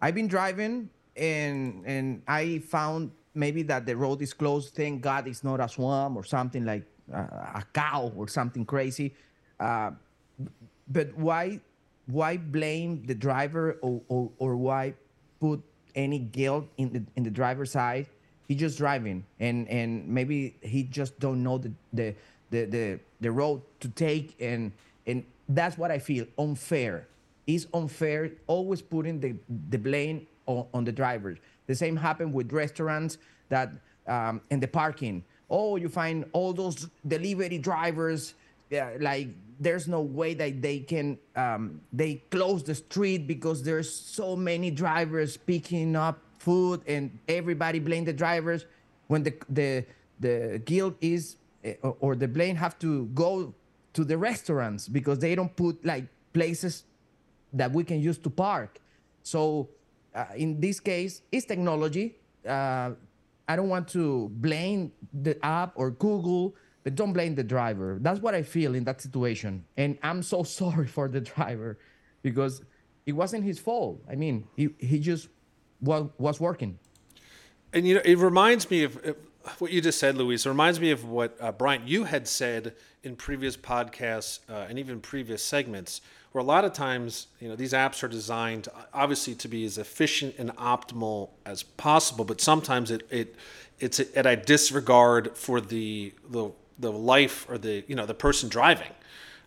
I've 0.02 0.16
been 0.16 0.28
driving 0.28 0.90
and 1.16 1.84
and 1.86 2.22
I 2.28 2.60
found 2.60 3.12
maybe 3.36 3.64
that 3.64 3.86
the 3.86 3.96
road 3.96 4.22
is 4.22 4.34
closed. 4.34 4.74
Thank 4.74 5.02
God 5.02 5.28
it's 5.28 5.44
not 5.44 5.60
a 5.60 5.68
swamp 5.68 6.16
or 6.18 6.24
something 6.24 6.66
like 6.66 6.84
uh, 7.14 7.18
a 7.62 7.64
cow 7.74 8.12
or 8.16 8.28
something 8.28 8.66
crazy. 8.66 9.14
Uh, 9.60 9.92
but 10.88 11.16
why 11.18 11.60
why 12.08 12.38
blame 12.38 13.04
the 13.06 13.16
driver 13.16 13.78
or, 13.82 14.02
or, 14.08 14.32
or 14.38 14.56
why 14.58 14.94
put 15.40 15.62
any 15.96 16.20
guilt 16.20 16.68
in 16.78 16.94
the 16.94 17.04
in 17.16 17.24
the 17.24 17.30
driver's 17.30 17.72
side? 17.72 18.08
He's 18.48 18.60
just 18.60 18.78
driving, 18.78 19.26
and 19.40 19.68
and 19.70 20.08
maybe 20.08 20.56
he 20.62 20.84
just 20.84 21.20
don't 21.20 21.42
know 21.42 21.58
the 21.58 21.72
the 21.94 22.16
the 22.52 22.66
the, 22.66 23.00
the 23.22 23.32
road 23.32 23.62
to 23.80 23.88
take, 23.90 24.36
and 24.40 24.72
and 25.08 25.24
that's 25.50 25.78
what 25.78 25.92
I 25.92 26.00
feel 26.00 26.26
unfair. 26.38 27.08
It's 27.48 27.68
unfair 27.74 28.32
always 28.48 28.82
putting 28.82 29.20
the 29.20 29.36
the 29.70 29.78
blame 29.78 30.28
on, 30.46 30.68
on 30.74 30.84
the 30.86 30.92
drivers. 30.92 31.40
The 31.68 31.76
same 31.76 31.96
happened 31.96 32.34
with 32.34 32.52
restaurants 32.52 33.18
that 33.50 33.72
um, 34.08 34.42
in 34.50 34.60
the 34.60 34.68
parking. 34.68 35.24
Oh, 35.50 35.76
you 35.76 35.90
find 35.90 36.26
all 36.34 36.54
those 36.54 36.88
delivery 37.06 37.58
drivers 37.58 38.34
yeah, 38.70 38.92
like 39.00 39.30
there's 39.60 39.88
no 39.88 40.02
way 40.02 40.34
that 40.34 40.62
they 40.62 40.80
can 40.80 41.18
um, 41.36 41.82
they 41.94 42.16
close 42.30 42.64
the 42.64 42.76
street 42.76 43.28
because 43.28 43.64
there's 43.64 43.94
so 43.94 44.36
many 44.36 44.72
drivers 44.72 45.38
picking 45.38 45.96
up 45.96 46.20
food 46.40 46.82
and 46.88 47.18
everybody 47.28 47.80
blame 47.80 48.06
the 48.06 48.14
drivers 48.14 48.66
when 49.08 49.24
the 49.24 49.34
the 49.50 49.86
the 50.20 50.62
guilt 50.66 50.96
is 51.00 51.38
eh, 51.64 51.76
or 51.82 52.16
the 52.16 52.28
blame 52.28 52.56
have 52.56 52.78
to 52.80 53.06
go 53.14 53.54
to 53.94 54.04
the 54.04 54.18
restaurants 54.18 54.88
because 54.88 55.20
they 55.20 55.36
don't 55.36 55.56
put 55.56 55.84
like 55.86 56.06
places 56.34 56.84
that 57.54 57.72
we 57.72 57.84
can 57.84 58.02
use 58.02 58.18
to 58.18 58.30
park 58.30 58.80
so 59.24 59.70
uh, 60.16 60.26
in 60.36 60.60
this 60.60 60.80
case 60.80 61.22
it's 61.32 61.46
technology 61.46 62.16
uh, 62.48 62.92
i 63.48 63.56
don't 63.56 63.70
want 63.70 63.88
to 63.88 64.30
blame 64.36 64.92
the 65.14 65.38
app 65.46 65.74
or 65.76 65.92
google 65.92 66.56
but 66.86 66.94
don't 66.94 67.14
blame 67.14 67.34
the 67.34 67.44
driver. 67.44 67.98
That's 68.00 68.22
what 68.22 68.36
I 68.36 68.44
feel 68.44 68.76
in 68.76 68.84
that 68.84 69.02
situation. 69.02 69.66
And 69.76 69.98
I'm 70.04 70.22
so 70.22 70.44
sorry 70.62 70.88
for 70.88 71.10
the 71.10 71.20
driver 71.20 71.78
because 72.22 72.62
it 73.06 73.14
wasn't 73.14 73.44
his 73.44 73.60
fault. 73.60 74.02
I 74.10 74.16
mean, 74.16 74.48
he, 74.56 74.70
he 74.78 75.00
just 75.00 75.28
was, 75.82 76.10
was 76.18 76.40
working. 76.40 76.80
And, 77.74 77.88
you 77.88 77.96
know, 77.96 78.02
it 78.06 78.18
reminds 78.20 78.70
me 78.70 78.84
of, 78.84 78.98
of 78.98 79.60
what 79.60 79.72
you 79.72 79.82
just 79.82 80.00
said, 80.00 80.16
Luiz. 80.16 80.46
It 80.46 80.50
reminds 80.50 80.80
me 80.80 80.92
of 80.92 81.04
what, 81.06 81.36
uh, 81.42 81.52
Bryant, 81.52 81.88
you 81.88 82.04
had 82.04 82.28
said 82.28 82.76
in 83.04 83.16
previous 83.16 83.58
podcasts 83.58 84.40
uh, 84.48 84.68
and 84.70 84.78
even 84.78 85.02
previous 85.02 85.44
segments, 85.44 86.02
where 86.36 86.42
a 86.42 86.46
lot 86.46 86.66
of 86.66 86.74
times, 86.74 87.28
you 87.40 87.48
know, 87.48 87.56
these 87.56 87.72
apps 87.72 88.04
are 88.04 88.10
designed 88.10 88.68
obviously 88.94 89.34
to 89.36 89.48
be 89.48 89.64
as 89.64 89.78
efficient 89.78 90.36
and 90.38 90.54
optimal 90.58 91.30
as 91.46 91.64
possible, 91.64 92.26
but 92.26 92.42
sometimes 92.42 92.92
it, 92.92 93.08
it 93.10 93.36
it's 93.80 94.02
at 94.02 94.26
a 94.26 94.36
disregard 94.36 95.38
for 95.38 95.62
the, 95.62 96.12
the 96.30 96.52
the 96.78 96.92
life 96.92 97.50
or 97.50 97.58
the 97.58 97.86
you 97.88 97.96
know 97.96 98.06
the 98.06 98.14
person 98.14 98.50
driving. 98.50 98.92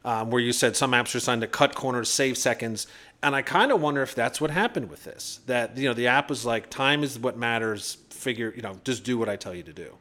Um, 0.02 0.30
where 0.30 0.40
you 0.40 0.50
said 0.50 0.76
some 0.76 0.92
apps 0.92 1.10
are 1.10 1.18
designed 1.18 1.42
to 1.42 1.46
cut 1.46 1.74
corners, 1.74 2.08
save 2.08 2.38
seconds, 2.38 2.86
and 3.22 3.36
I 3.36 3.42
kind 3.42 3.70
of 3.70 3.82
wonder 3.82 4.00
if 4.00 4.14
that's 4.14 4.40
what 4.40 4.50
happened 4.50 4.88
with 4.88 5.04
this. 5.04 5.40
That 5.44 5.76
you 5.76 5.88
know 5.88 5.94
the 5.94 6.06
app 6.06 6.30
was 6.30 6.46
like, 6.46 6.70
time 6.70 7.02
is 7.02 7.18
what 7.18 7.36
matters. 7.36 7.98
Figure 8.08 8.50
you 8.56 8.62
know 8.62 8.80
just 8.84 9.04
do 9.04 9.18
what 9.18 9.28
I 9.28 9.36
tell 9.36 9.54
you 9.54 9.62
to 9.64 9.74
do. 9.74 9.92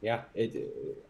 Yeah, 0.00 0.22
it, 0.34 0.52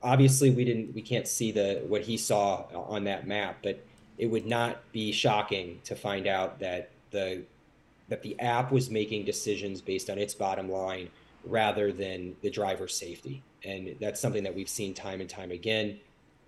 obviously 0.02 0.50
we 0.50 0.66
didn't 0.66 0.94
we 0.94 1.00
can't 1.00 1.26
see 1.26 1.50
the 1.50 1.82
what 1.88 2.02
he 2.02 2.18
saw 2.18 2.64
on 2.74 3.04
that 3.04 3.26
map, 3.26 3.60
but 3.62 3.82
it 4.18 4.26
would 4.26 4.46
not 4.46 4.80
be 4.92 5.12
shocking 5.12 5.80
to 5.84 5.94
find 5.94 6.26
out 6.26 6.58
that 6.60 6.90
the 7.10 7.42
that 8.08 8.22
the 8.22 8.38
app 8.40 8.70
was 8.70 8.90
making 8.90 9.24
decisions 9.24 9.80
based 9.80 10.10
on 10.10 10.18
its 10.18 10.34
bottom 10.34 10.68
line 10.68 11.08
rather 11.44 11.92
than 11.92 12.36
the 12.42 12.50
driver's 12.50 12.96
safety. 12.96 13.42
And 13.64 13.96
that's 14.00 14.20
something 14.20 14.44
that 14.44 14.54
we've 14.54 14.68
seen 14.68 14.92
time 14.92 15.20
and 15.20 15.28
time 15.28 15.50
again. 15.50 15.98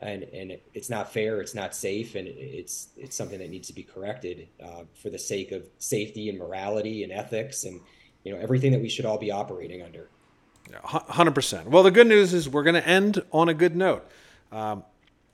And 0.00 0.24
and 0.24 0.58
it's 0.74 0.90
not 0.90 1.10
fair 1.10 1.40
it's 1.40 1.54
not 1.54 1.74
safe 1.74 2.16
and 2.16 2.28
it's 2.28 2.88
it's 2.98 3.16
something 3.16 3.38
that 3.38 3.48
needs 3.48 3.66
to 3.68 3.74
be 3.74 3.82
corrected 3.82 4.46
uh, 4.62 4.82
for 4.94 5.08
the 5.08 5.18
sake 5.18 5.52
of 5.52 5.66
safety 5.78 6.28
and 6.28 6.38
morality 6.38 7.02
and 7.02 7.10
ethics 7.10 7.64
and 7.64 7.80
you 8.22 8.32
know 8.32 8.38
everything 8.38 8.72
that 8.72 8.80
we 8.82 8.90
should 8.90 9.06
all 9.06 9.16
be 9.16 9.30
operating 9.30 9.82
under. 9.82 10.10
100% 10.70 11.66
well 11.68 11.82
the 11.82 11.90
good 11.90 12.06
news 12.06 12.34
is 12.34 12.46
we're 12.46 12.62
going 12.62 12.74
to 12.74 12.86
end 12.86 13.22
on 13.32 13.48
a 13.48 13.54
good 13.54 13.74
note. 13.74 14.06
Um, 14.52 14.84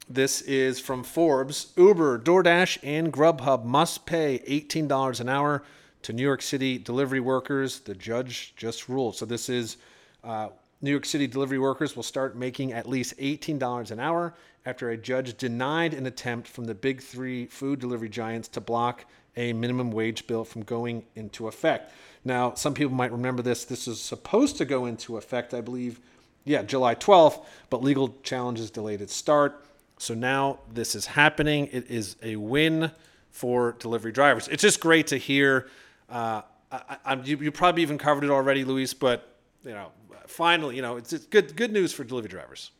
this 0.08 0.40
is 0.42 0.80
from 0.80 1.04
forbes 1.04 1.72
uber 1.76 2.18
doordash 2.18 2.78
and 2.82 3.12
grubhub 3.12 3.64
must 3.64 4.04
pay 4.04 4.40
$18 4.40 5.20
an 5.20 5.28
hour 5.28 5.62
to 6.02 6.12
New 6.12 6.22
York 6.22 6.42
City 6.42 6.78
delivery 6.78 7.20
workers. 7.20 7.80
The 7.80 7.94
judge 7.94 8.54
just 8.56 8.88
ruled. 8.88 9.16
So 9.16 9.24
this 9.24 9.48
is 9.48 9.76
uh, 10.24 10.48
New 10.80 10.90
York 10.90 11.04
City 11.04 11.26
delivery 11.26 11.58
workers 11.58 11.94
will 11.94 12.02
start 12.02 12.36
making 12.36 12.72
at 12.72 12.88
least 12.88 13.16
$18 13.18 13.90
an 13.90 14.00
hour 14.00 14.34
after 14.66 14.90
a 14.90 14.96
judge 14.96 15.36
denied 15.36 15.94
an 15.94 16.06
attempt 16.06 16.48
from 16.48 16.64
the 16.64 16.74
big 16.74 17.00
three 17.00 17.46
food 17.46 17.78
delivery 17.78 18.08
giants 18.08 18.48
to 18.48 18.60
block 18.60 19.04
a 19.36 19.52
minimum 19.52 19.90
wage 19.90 20.26
bill 20.26 20.44
from 20.44 20.62
going 20.62 21.04
into 21.14 21.48
effect. 21.48 21.92
Now, 22.24 22.54
some 22.54 22.74
people 22.74 22.94
might 22.94 23.12
remember 23.12 23.42
this. 23.42 23.64
This 23.64 23.88
is 23.88 24.00
supposed 24.00 24.56
to 24.58 24.64
go 24.64 24.86
into 24.86 25.16
effect, 25.16 25.54
I 25.54 25.60
believe, 25.60 26.00
yeah, 26.44 26.62
July 26.62 26.94
12th, 26.94 27.44
but 27.70 27.82
legal 27.82 28.16
challenges 28.22 28.70
delayed 28.70 29.00
its 29.00 29.14
start. 29.14 29.64
So 30.02 30.14
now 30.14 30.58
this 30.68 30.96
is 30.96 31.06
happening. 31.06 31.68
It 31.70 31.88
is 31.88 32.16
a 32.24 32.34
win 32.34 32.90
for 33.30 33.76
delivery 33.78 34.10
drivers. 34.10 34.48
It's 34.48 34.60
just 34.60 34.80
great 34.80 35.06
to 35.06 35.16
hear. 35.16 35.68
Uh, 36.10 36.42
I, 36.72 36.96
I, 37.04 37.14
you, 37.22 37.36
you 37.36 37.52
probably 37.52 37.82
even 37.82 37.98
covered 37.98 38.24
it 38.24 38.30
already, 38.30 38.64
Luiz, 38.64 38.94
but 38.94 39.38
you 39.62 39.70
know, 39.70 39.92
finally, 40.26 40.74
you 40.74 40.82
know, 40.82 40.96
it's, 40.96 41.12
it's 41.12 41.26
good 41.26 41.54
good 41.54 41.70
news 41.70 41.92
for 41.92 42.02
delivery 42.02 42.30
drivers. 42.30 42.72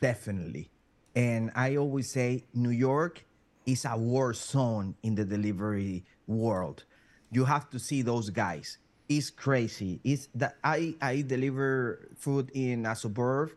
Definitely, 0.00 0.68
and 1.14 1.52
I 1.54 1.76
always 1.76 2.10
say 2.10 2.42
New 2.54 2.70
York 2.70 3.24
is 3.64 3.84
a 3.84 3.96
war 3.96 4.34
zone 4.34 4.96
in 5.04 5.14
the 5.14 5.24
delivery 5.24 6.04
world. 6.26 6.82
You 7.30 7.44
have 7.44 7.70
to 7.70 7.78
see 7.78 8.02
those 8.02 8.30
guys. 8.30 8.78
It's 9.08 9.30
crazy. 9.30 10.00
It's 10.02 10.26
that 10.34 10.56
I 10.64 10.96
I 11.00 11.22
deliver 11.22 12.08
food 12.16 12.50
in 12.52 12.84
a 12.84 12.96
suburb, 12.96 13.52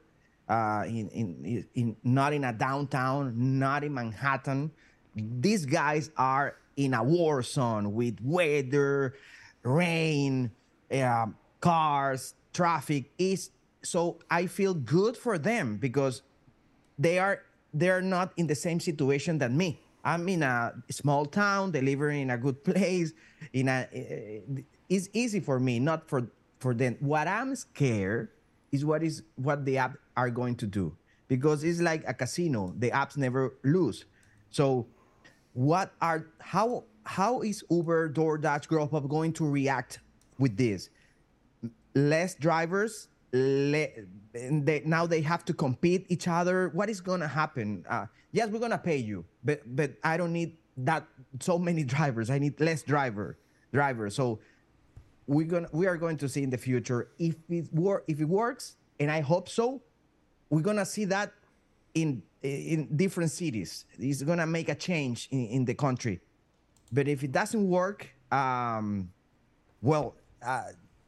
uh, 0.47 0.84
in, 0.86 1.10
in 1.10 1.65
in 1.73 1.95
not 2.03 2.34
in 2.34 2.43
a 2.43 2.53
downtown, 2.53 3.34
not 3.60 3.84
in 3.84 3.93
Manhattan. 3.93 4.71
These 5.15 5.65
guys 5.65 6.12
are 6.17 6.55
in 6.75 6.93
a 6.93 7.03
war 7.03 7.41
zone 7.41 7.93
with 7.93 8.19
weather, 8.21 9.15
rain, 9.63 10.51
uh, 10.91 11.27
cars, 11.62 12.36
traffic. 12.53 13.12
Is 13.17 13.49
so 13.81 14.19
I 14.29 14.45
feel 14.47 14.73
good 14.73 15.17
for 15.17 15.38
them 15.38 15.77
because 15.77 16.21
they 16.99 17.19
are 17.19 17.41
they're 17.73 18.01
not 18.01 18.31
in 18.38 18.47
the 18.47 18.55
same 18.55 18.79
situation 18.79 19.38
than 19.38 19.58
me. 19.58 19.79
I'm 20.03 20.29
in 20.29 20.43
a 20.43 20.73
small 20.91 21.25
town, 21.25 21.71
delivering 21.71 22.21
in 22.21 22.29
a 22.29 22.38
good 22.38 22.63
place. 22.63 23.13
In 23.53 23.67
a, 23.67 23.88
it's 24.88 25.10
easy 25.13 25.39
for 25.39 25.60
me, 25.60 25.79
not 25.79 26.08
for 26.08 26.29
for 26.60 26.73
them. 26.73 26.97
What 26.99 27.27
I'm 27.27 27.55
scared 27.55 28.29
is 28.71 28.86
what 28.86 29.03
is 29.03 29.23
what 29.36 29.65
the 29.65 29.77
app 29.77 29.97
are 30.17 30.30
going 30.30 30.56
to 30.56 30.67
do 30.67 30.95
because 31.28 31.63
it's 31.63 31.82
like 31.82 32.04
a 32.08 32.13
casino. 32.13 32.73
The 32.78 32.91
apps 32.91 33.17
never 33.17 33.56
lose. 33.63 34.06
So, 34.49 34.88
what 35.54 35.91
are 36.01 36.28
how 36.39 36.86
how 37.04 37.41
is 37.41 37.63
Uber, 37.69 38.10
DoorDash, 38.10 38.67
Grubhub 38.67 39.08
going 39.10 39.34
to 39.34 39.47
react 39.47 39.99
with 40.39 40.58
this? 40.58 40.89
Less 41.93 42.36
drivers, 42.36 43.08
le- 43.32 43.88
they, 44.34 44.82
now 44.86 45.06
they 45.06 45.21
have 45.21 45.45
to 45.45 45.54
compete 45.54 46.06
each 46.10 46.28
other. 46.28 46.69
What 46.73 46.89
is 46.89 46.99
going 46.99 47.21
to 47.21 47.28
happen? 47.28 47.86
Uh, 47.89 48.08
yes, 48.32 48.49
we're 48.49 48.60
going 48.60 48.71
to 48.71 48.78
pay 48.78 48.97
you, 48.97 49.25
but 49.43 49.62
but 49.75 49.91
I 50.04 50.17
don't 50.17 50.34
need 50.34 50.58
that 50.78 51.06
so 51.39 51.58
many 51.58 51.84
drivers. 51.95 52.30
I 52.30 52.39
need 52.39 52.60
less 52.60 52.84
driver 52.84 53.38
drivers. 53.73 54.15
So 54.15 54.39
we're 55.28 55.47
gonna 55.47 55.67
we 55.71 55.88
are 55.88 55.97
going 55.97 56.17
to 56.17 56.30
see 56.30 56.43
in 56.43 56.49
the 56.49 56.58
future 56.58 57.10
if 57.17 57.36
it 57.49 57.73
work 57.73 58.04
if 58.08 58.19
it 58.19 58.25
works, 58.25 58.75
and 58.99 59.12
I 59.12 59.21
hope 59.21 59.49
so. 59.49 59.82
We're 60.49 60.62
gonna 60.62 60.86
see 60.86 61.05
that 61.05 61.34
in 61.93 62.21
in 62.41 62.95
different 62.95 63.31
cities. 63.31 63.86
It's 63.97 64.21
gonna 64.21 64.45
make 64.45 64.69
a 64.69 64.75
change 64.75 65.27
in, 65.31 65.47
in 65.47 65.65
the 65.65 65.73
country. 65.73 66.19
But 66.91 67.08
if 67.08 67.23
it 67.23 67.31
doesn't 67.31 67.67
work, 67.67 68.08
um, 68.31 69.12
well. 69.81 70.15
Uh, 70.45 70.63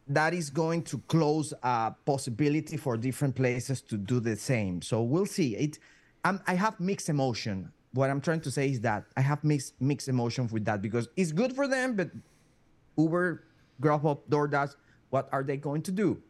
that 0.09 0.33
is 0.33 0.49
going 0.49 0.83
to 0.83 0.99
close 1.07 1.53
a 1.63 1.93
possibility 2.05 2.77
for 2.77 2.97
different 2.97 3.35
places 3.35 3.81
to 3.81 3.97
do 3.97 4.19
the 4.19 4.35
same. 4.35 4.81
So 4.81 5.01
we'll 5.01 5.25
see. 5.25 5.55
It, 5.55 5.79
I'm, 6.23 6.41
I 6.47 6.55
have 6.55 6.79
mixed 6.79 7.09
emotion. 7.09 7.71
What 7.93 8.09
I'm 8.09 8.21
trying 8.21 8.41
to 8.41 8.51
say 8.51 8.69
is 8.69 8.81
that 8.81 9.05
I 9.15 9.21
have 9.21 9.43
mixed 9.43 9.73
mixed 9.81 10.07
emotion 10.07 10.47
with 10.51 10.65
that 10.65 10.81
because 10.81 11.09
it's 11.15 11.31
good 11.31 11.53
for 11.53 11.67
them, 11.67 11.95
but 11.95 12.09
Uber, 12.97 13.43
Grubhub, 13.81 14.19
DoorDash, 14.29 14.75
what 15.09 15.29
are 15.31 15.43
they 15.43 15.57
going 15.57 15.81
to 15.83 15.91
do? 15.91 16.21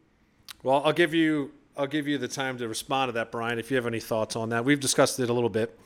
Well, 0.62 0.82
I'll 0.84 0.92
give 0.92 1.14
you 1.14 1.52
I'll 1.78 1.86
give 1.86 2.08
you 2.08 2.18
the 2.18 2.28
time 2.28 2.58
to 2.58 2.66
respond 2.66 3.10
to 3.10 3.12
that, 3.12 3.30
Bryant. 3.30 3.60
If 3.60 3.70
you 3.70 3.76
have 3.76 3.86
any 3.86 4.00
thoughts 4.00 4.34
on 4.34 4.48
that, 4.48 4.64
we've 4.64 4.80
discussed 4.80 5.20
it 5.20 5.30
a 5.30 5.32
little 5.32 5.48
bit. 5.48 5.78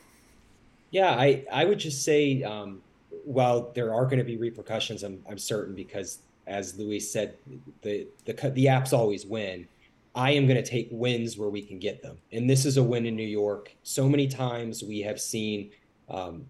Yeah, 0.90 1.10
I 1.10 1.44
I 1.52 1.66
would 1.66 1.78
just 1.78 2.02
say, 2.02 2.42
um, 2.42 2.80
while 3.24 3.70
there 3.74 3.92
are 3.92 4.04
going 4.06 4.18
to 4.18 4.24
be 4.24 4.38
repercussions, 4.38 5.02
I'm 5.02 5.22
I'm 5.28 5.38
certain 5.38 5.74
because 5.74 6.20
as 6.46 6.78
Luiz 6.78 7.10
said, 7.10 7.36
the 7.82 8.06
the 8.24 8.32
the 8.32 8.66
apps 8.66 8.94
always 8.94 9.26
win. 9.26 9.68
I 10.14 10.32
am 10.32 10.46
going 10.46 10.62
to 10.62 10.68
take 10.68 10.88
wins 10.90 11.38
where 11.38 11.48
we 11.48 11.62
can 11.62 11.78
get 11.78 12.02
them, 12.02 12.16
and 12.32 12.48
this 12.48 12.64
is 12.64 12.78
a 12.78 12.82
win 12.82 13.04
in 13.04 13.14
New 13.14 13.22
York. 13.22 13.74
So 13.82 14.08
many 14.08 14.26
times 14.26 14.82
we 14.82 15.00
have 15.00 15.20
seen 15.20 15.70
um, 16.08 16.46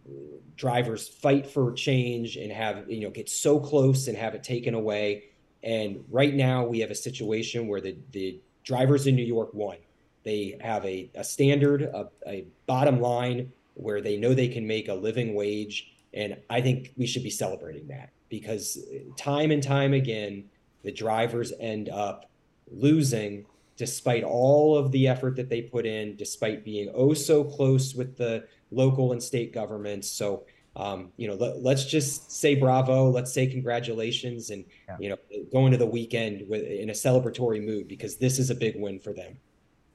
drivers 0.57 1.09
fight 1.09 1.47
for 1.47 1.73
change 1.73 2.37
and 2.37 2.53
have 2.53 2.89
you 2.89 3.01
know 3.01 3.11
get 3.11 3.29
so 3.29 3.59
close 3.59 4.07
and 4.07 4.17
have 4.17 4.37
it 4.37 4.45
taken 4.45 4.75
away. 4.75 5.25
And 5.65 6.05
right 6.11 6.35
now 6.35 6.65
we 6.65 6.81
have 6.81 6.91
a 6.91 6.95
situation 6.95 7.67
where 7.67 7.81
the 7.81 7.97
the 8.13 8.41
drivers 8.65 9.07
in 9.07 9.17
New 9.17 9.25
York 9.25 9.53
won. 9.53 9.77
They 10.25 10.59
have 10.61 10.85
a, 10.85 11.11
a 11.15 11.25
standard, 11.25 11.83
a, 11.83 12.09
a 12.27 12.47
bottom 12.67 13.01
line 13.01 13.53
where 13.75 14.01
they 14.01 14.17
know 14.17 14.35
they 14.35 14.49
can 14.49 14.67
make 14.67 14.89
a 14.89 14.95
living 14.95 15.35
wage, 15.35 15.93
and 16.15 16.37
I 16.51 16.61
think 16.61 16.93
we 16.97 17.07
should 17.07 17.23
be 17.23 17.31
celebrating 17.31 17.89
that 17.89 18.11
because 18.29 18.79
time 19.17 19.51
and 19.51 19.63
time 19.63 19.93
again, 19.93 20.45
the 20.83 20.93
drivers 20.93 21.53
end 21.59 21.89
up 21.89 22.31
losing 22.71 23.45
despite 23.77 24.23
all 24.23 24.77
of 24.77 24.93
the 24.93 25.09
effort 25.09 25.37
that 25.37 25.49
they 25.49 25.63
put 25.63 25.87
in, 25.87 26.17
despite 26.17 26.65
being 26.65 26.91
oh 26.95 27.15
so 27.15 27.43
close 27.43 27.95
with 27.95 28.17
the 28.17 28.47
local 28.71 29.13
and 29.13 29.23
state 29.23 29.53
governments. 29.53 30.09
So, 30.09 30.45
um, 30.75 31.13
you 31.17 31.29
know, 31.29 31.35
let, 31.35 31.75
us 31.75 31.87
just 31.87 32.33
say 32.33 32.55
bravo, 32.55 33.11
let's 33.11 33.33
say 33.33 33.47
congratulations, 33.47 34.51
and 34.51 34.65
yeah. 34.89 34.97
you 34.99 35.09
know, 35.11 35.17
go 35.53 35.67
into 35.67 35.79
the 35.79 35.87
weekend 35.87 36.49
with 36.49 36.63
in 36.63 36.91
a 36.91 36.95
celebratory 36.95 37.65
mood 37.65 37.89
because 37.89 38.17
this 38.17 38.39
is 38.39 38.51
a 38.51 38.55
big 38.55 38.81
win 38.81 38.99
for 38.99 39.13
them. 39.13 39.37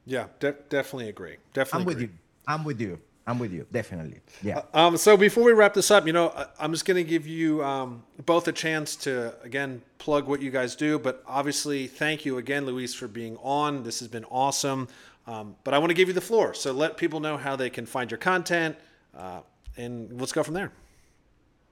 Yeah, 0.05 0.27
de- 0.39 0.55
definitely 0.69 1.09
agree. 1.09 1.37
Definitely, 1.53 1.81
I'm 1.81 1.81
agree. 1.81 1.93
with 1.93 2.01
you. 2.01 2.17
I'm 2.47 2.63
with 2.63 2.81
you. 2.81 2.99
I'm 3.27 3.39
with 3.39 3.51
you, 3.51 3.65
definitely. 3.73 4.21
Yeah. 4.41 4.61
Uh, 4.73 4.87
um, 4.87 4.97
so 4.97 5.17
before 5.17 5.43
we 5.43 5.51
wrap 5.51 5.73
this 5.73 5.91
up, 5.91 6.07
you 6.07 6.13
know, 6.13 6.31
I'm 6.57 6.71
just 6.71 6.85
going 6.85 6.95
to 6.95 7.03
give 7.03 7.27
you 7.27 7.61
um, 7.61 8.03
both 8.25 8.47
a 8.47 8.53
chance 8.53 8.95
to 8.97 9.35
again 9.43 9.81
plug 9.97 10.27
what 10.27 10.41
you 10.41 10.49
guys 10.49 10.77
do, 10.77 10.97
but 10.97 11.23
obviously, 11.27 11.87
thank 11.87 12.23
you 12.23 12.37
again, 12.37 12.65
Luiz, 12.65 12.93
for 12.93 13.07
being 13.07 13.35
on. 13.43 13.83
This 13.83 13.99
has 13.99 14.07
been 14.07 14.23
awesome. 14.25 14.87
Um, 15.27 15.57
but 15.65 15.73
I 15.73 15.79
want 15.79 15.89
to 15.89 15.93
give 15.93 16.07
you 16.07 16.13
the 16.13 16.21
floor, 16.21 16.53
so 16.53 16.71
let 16.71 16.95
people 16.95 17.19
know 17.19 17.35
how 17.35 17.57
they 17.57 17.69
can 17.69 17.85
find 17.85 18.09
your 18.09 18.17
content, 18.17 18.77
uh, 19.13 19.41
and 19.77 20.19
let's 20.19 20.31
go 20.31 20.43
from 20.43 20.53
there. 20.53 20.71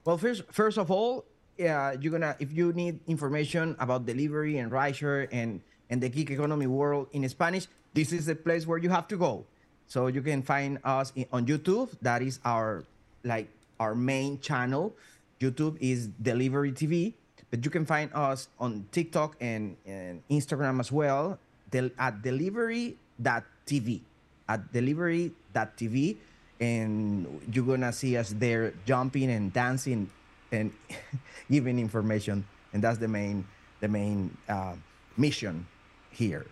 Well, 0.04 0.18
first, 0.18 0.42
first 0.52 0.78
of 0.78 0.90
all, 0.90 1.24
yeah, 1.58 1.92
you're 1.98 2.12
gonna 2.12 2.36
if 2.38 2.52
you 2.52 2.72
need 2.72 3.00
information 3.06 3.76
about 3.78 4.06
delivery 4.06 4.58
and 4.58 4.70
rideshare 4.70 5.28
and 5.32 5.60
and 5.90 6.02
the 6.02 6.08
gig 6.08 6.30
economy 6.30 6.66
world 6.66 7.08
in 7.12 7.28
Spanish, 7.28 7.66
this 7.94 8.12
is 8.12 8.26
the 8.26 8.34
place 8.34 8.66
where 8.66 8.78
you 8.78 8.90
have 8.90 9.08
to 9.08 9.16
go. 9.16 9.44
So 9.86 10.08
you 10.08 10.20
can 10.20 10.42
find 10.42 10.78
us 10.84 11.12
in, 11.14 11.26
on 11.32 11.46
YouTube. 11.46 11.90
That 12.02 12.22
is 12.22 12.40
our 12.44 12.84
like 13.24 13.48
our 13.80 13.94
main 13.94 14.40
channel. 14.40 14.94
YouTube 15.40 15.76
is 15.80 16.08
Delivery 16.20 16.72
TV, 16.72 17.12
but 17.50 17.64
you 17.64 17.70
can 17.70 17.84
find 17.84 18.10
us 18.14 18.48
on 18.58 18.86
TikTok 18.90 19.36
and, 19.40 19.76
and 19.84 20.22
Instagram 20.30 20.80
as 20.80 20.90
well 20.90 21.38
del, 21.70 21.90
at 21.98 22.22
delivery.tv. 22.22 24.00
At 24.48 24.72
delivery.tv. 24.72 26.16
And 26.60 27.40
you're 27.52 27.76
to 27.76 27.92
see 27.92 28.16
us 28.16 28.34
there 28.38 28.72
jumping 28.86 29.30
and 29.30 29.52
dancing 29.52 30.10
and 30.52 30.72
giving 31.50 31.78
information. 31.78 32.46
And 32.72 32.82
that's 32.82 32.98
the 32.98 33.08
main, 33.08 33.46
the 33.80 33.88
main 33.88 34.36
uh, 34.48 34.74
mission 35.16 35.66
here. 36.10 36.46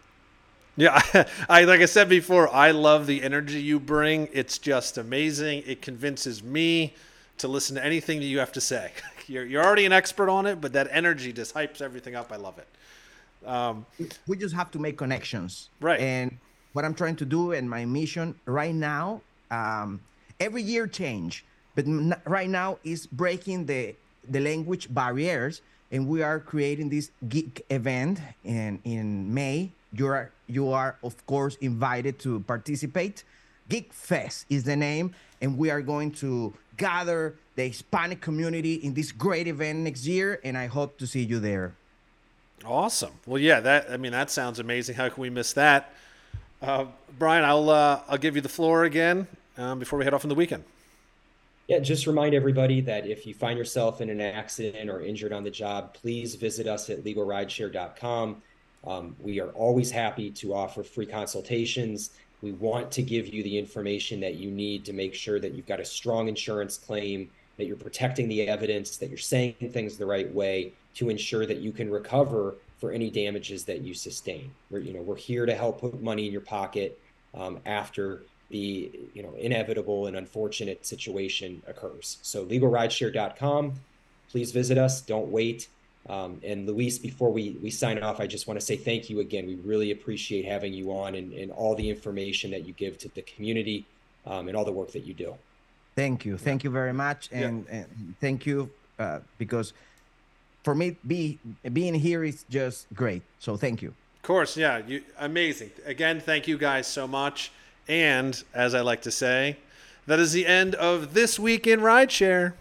Yeah, 0.77 1.01
I 1.49 1.65
like 1.65 1.81
I 1.81 1.87
said 1.87 2.09
before, 2.09 2.53
I 2.53 2.73
love 2.73 3.07
the 3.07 3.23
energy 3.23 3.61
you 3.63 3.79
bring. 3.79 4.29
It's 4.33 4.59
just 4.59 4.99
amazing. 4.99 5.63
It 5.67 5.83
convinces 5.83 6.43
me 6.43 6.95
to 7.39 7.49
listen 7.49 7.77
to 7.77 7.85
anything 7.85 8.19
that 8.21 8.27
you 8.27 8.39
have 8.39 8.53
to 8.53 8.61
say. 8.61 8.91
You're 9.27 9.47
you're 9.47 9.65
already 9.65 9.87
an 9.87 9.93
expert 9.93 10.29
on 10.29 10.45
it, 10.45 10.61
but 10.61 10.75
that 10.75 10.87
energy 10.91 11.33
just 11.33 11.55
hypes 11.55 11.81
everything 11.81 12.15
up. 12.15 12.31
I 12.31 12.37
love 12.37 12.59
it. 12.59 12.69
Um, 13.49 13.87
we 14.27 14.37
just 14.37 14.55
have 14.55 14.71
to 14.73 14.79
make 14.79 14.99
connections, 14.99 15.71
right? 15.81 15.99
And 15.99 16.37
what 16.75 16.85
I'm 16.85 16.93
trying 16.93 17.17
to 17.17 17.25
do 17.25 17.53
and 17.53 17.69
my 17.69 17.87
mission 17.87 18.35
right 18.45 18.75
now, 18.75 19.23
um, 19.55 20.01
every 20.41 20.63
year 20.63 20.87
change, 20.87 21.45
but 21.75 21.85
right 22.27 22.51
now 22.51 22.79
is 22.85 23.07
breaking 23.07 23.67
the 23.67 23.95
the 24.29 24.41
language 24.41 24.93
barriers, 24.93 25.61
and 25.93 26.09
we 26.09 26.23
are 26.23 26.41
creating 26.41 26.89
this 26.89 27.11
geek 27.29 27.65
event 27.71 28.21
in 28.45 28.81
in 28.85 29.33
May 29.33 29.71
you 29.95 30.07
are 30.09 30.31
you 30.47 30.73
are 30.73 30.97
of 31.03 31.15
course 31.27 31.57
invited 31.61 32.19
to 32.21 32.41
participate 32.41 33.25
Geek 33.69 33.93
Fest 33.93 34.45
is 34.51 34.65
the 34.65 34.77
name, 34.77 35.15
and 35.41 35.57
we 35.57 35.71
are 35.71 35.81
going 35.81 36.11
to 36.21 36.53
gather 36.77 37.35
the 37.57 37.69
Hispanic 37.69 38.21
community 38.21 38.75
in 38.75 38.93
this 38.93 39.11
great 39.11 39.47
event 39.47 39.79
next 39.79 40.05
year, 40.05 40.39
and 40.45 40.59
I 40.59 40.67
hope 40.67 40.99
to 40.99 41.07
see 41.07 41.23
you 41.23 41.41
there. 41.41 41.73
Awesome. 42.67 43.13
Well, 43.27 43.41
yeah, 43.41 43.61
that 43.61 43.91
I 43.91 43.97
mean 43.97 44.13
that 44.13 44.31
sounds 44.31 44.59
amazing. 44.59 44.97
How 44.97 45.09
can 45.09 45.21
we 45.21 45.31
miss 45.31 45.55
that? 45.55 45.95
Uh, 46.61 46.87
Bryant, 47.19 47.47
I'll 47.47 47.71
uh, 47.71 48.01
I'll 48.09 48.19
give 48.19 48.37
you 48.37 48.43
the 48.43 48.49
floor 48.51 48.85
again 48.85 49.27
um, 49.59 49.79
before 49.79 49.99
we 49.99 50.05
head 50.05 50.15
off 50.15 50.25
on 50.25 50.29
the 50.29 50.35
weekend. 50.35 50.65
Yeah, 51.67 51.79
just 51.79 52.07
remind 52.07 52.35
everybody 52.35 52.83
that 52.83 53.07
if 53.07 53.27
you 53.27 53.33
find 53.33 53.59
yourself 53.59 54.03
in 54.03 54.11
an 54.11 54.21
accident 54.21 54.91
or 54.91 55.01
injured 55.01 55.33
on 55.33 55.45
the 55.45 55.51
job, 55.51 55.95
please 55.95 56.35
visit 56.35 56.67
us 56.67 56.91
at 56.91 57.05
legalrideshare.com. 57.05 58.43
Um, 58.87 59.17
we 59.19 59.41
are 59.41 59.49
always 59.51 59.91
happy 59.91 60.31
to 60.31 60.53
offer 60.53 60.83
free 60.83 61.07
consultations. 61.07 62.11
We 62.43 62.53
want 62.53 62.91
to 62.93 63.03
give 63.03 63.29
you 63.29 63.43
the 63.43 63.59
information 63.59 64.21
that 64.21 64.35
you 64.35 64.51
need 64.51 64.85
to 64.85 64.93
make 64.93 65.15
sure 65.15 65.41
that 65.41 65.53
you've 65.55 65.67
got 65.67 65.81
a 65.81 65.85
strong 65.87 66.29
insurance 66.29 66.77
claim, 66.77 67.31
that 67.57 67.65
you're 67.65 67.77
protecting 67.77 68.29
the 68.29 68.47
evidence, 68.47 68.99
that 68.99 69.09
you're 69.09 69.17
saying 69.17 69.55
things 69.71 69.97
the 69.97 70.05
right 70.05 70.31
way 70.35 70.75
to 70.97 71.09
ensure 71.09 71.47
that 71.47 71.59
you 71.59 71.73
can 71.73 71.91
recover 71.91 72.57
for 72.79 72.93
any 72.93 73.09
damages 73.09 73.65
that 73.65 73.81
you 73.81 73.95
sustain. 73.95 74.51
We're, 74.71 74.81
you 74.81 74.93
know, 74.93 75.01
we're 75.01 75.17
here 75.17 75.47
to 75.47 75.55
help 75.55 75.81
put 75.81 76.03
money 76.03 76.27
in 76.27 76.33
your 76.33 76.43
pocket 76.43 77.01
um, 77.33 77.61
after 77.65 78.25
the 78.51 78.91
you 79.15 79.23
know 79.23 79.35
inevitable 79.35 80.07
and 80.07 80.17
unfortunate 80.17 80.87
situation 80.87 81.63
occurs. 81.67 82.19
So 82.23 82.45
legalrideshare.com, 82.45 83.75
please 84.31 84.53
visit 84.53 84.79
us. 84.79 85.01
Don't 85.01 85.29
wait. 85.29 85.69
Um, 86.09 86.41
and 86.45 86.67
Luiz, 86.67 86.99
before 86.99 87.33
we, 87.33 87.57
we 87.63 87.71
sign 87.71 88.03
off, 88.03 88.21
I 88.21 88.27
just 88.27 88.47
want 88.47 88.61
to 88.61 88.65
say 88.65 88.77
thank 88.77 89.09
you 89.09 89.21
again. 89.21 89.47
We 89.47 89.55
really 89.57 89.91
appreciate 89.91 90.45
having 90.45 90.75
you 90.75 90.93
on 90.93 91.15
and, 91.15 91.33
and 91.33 91.51
all 91.51 91.75
the 91.75 91.89
information 91.89 92.51
that 92.51 92.67
you 92.67 92.75
give 92.75 92.99
to 92.99 93.09
the 93.15 93.23
community 93.23 93.87
um, 94.27 94.49
and 94.49 94.57
all 94.57 94.65
the 94.65 94.73
work 94.73 94.93
that 94.93 95.05
you 95.05 95.15
do. 95.15 95.35
Thank 95.97 96.25
you. 96.25 96.37
Thank 96.37 96.65
you 96.65 96.71
very 96.71 96.93
much. 96.93 97.29
And, 97.33 97.65
yeah. 97.69 97.77
and 97.77 98.15
thank 98.21 98.45
you 98.45 98.71
uh, 98.99 99.21
because 99.39 99.73
for 100.63 100.75
me, 100.75 100.97
be, 101.07 101.39
being 101.73 101.95
here 101.95 102.25
is 102.25 102.45
just 102.51 102.87
great. 102.93 103.23
So 103.39 103.57
thank 103.57 103.81
you. 103.81 103.95
Of 104.17 104.23
course. 104.23 104.57
Yeah. 104.57 104.83
You, 104.87 105.03
amazing. 105.19 105.71
Again, 105.87 106.21
thank 106.21 106.49
you 106.49 106.59
guys 106.59 106.87
so 106.87 107.07
much. 107.07 107.51
And 107.89 108.43
as 108.55 108.75
I 108.75 108.81
like 108.81 109.03
to 109.03 109.11
say, 109.11 109.57
that 110.07 110.19
is 110.19 110.33
the 110.33 110.47
end 110.47 110.75
of 110.75 111.15
this 111.15 111.39
week 111.39 111.67
in 111.67 111.81
Rideshare. 111.81 112.53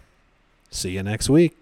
See 0.70 0.90
you 0.90 1.02
next 1.02 1.28
week. 1.28 1.56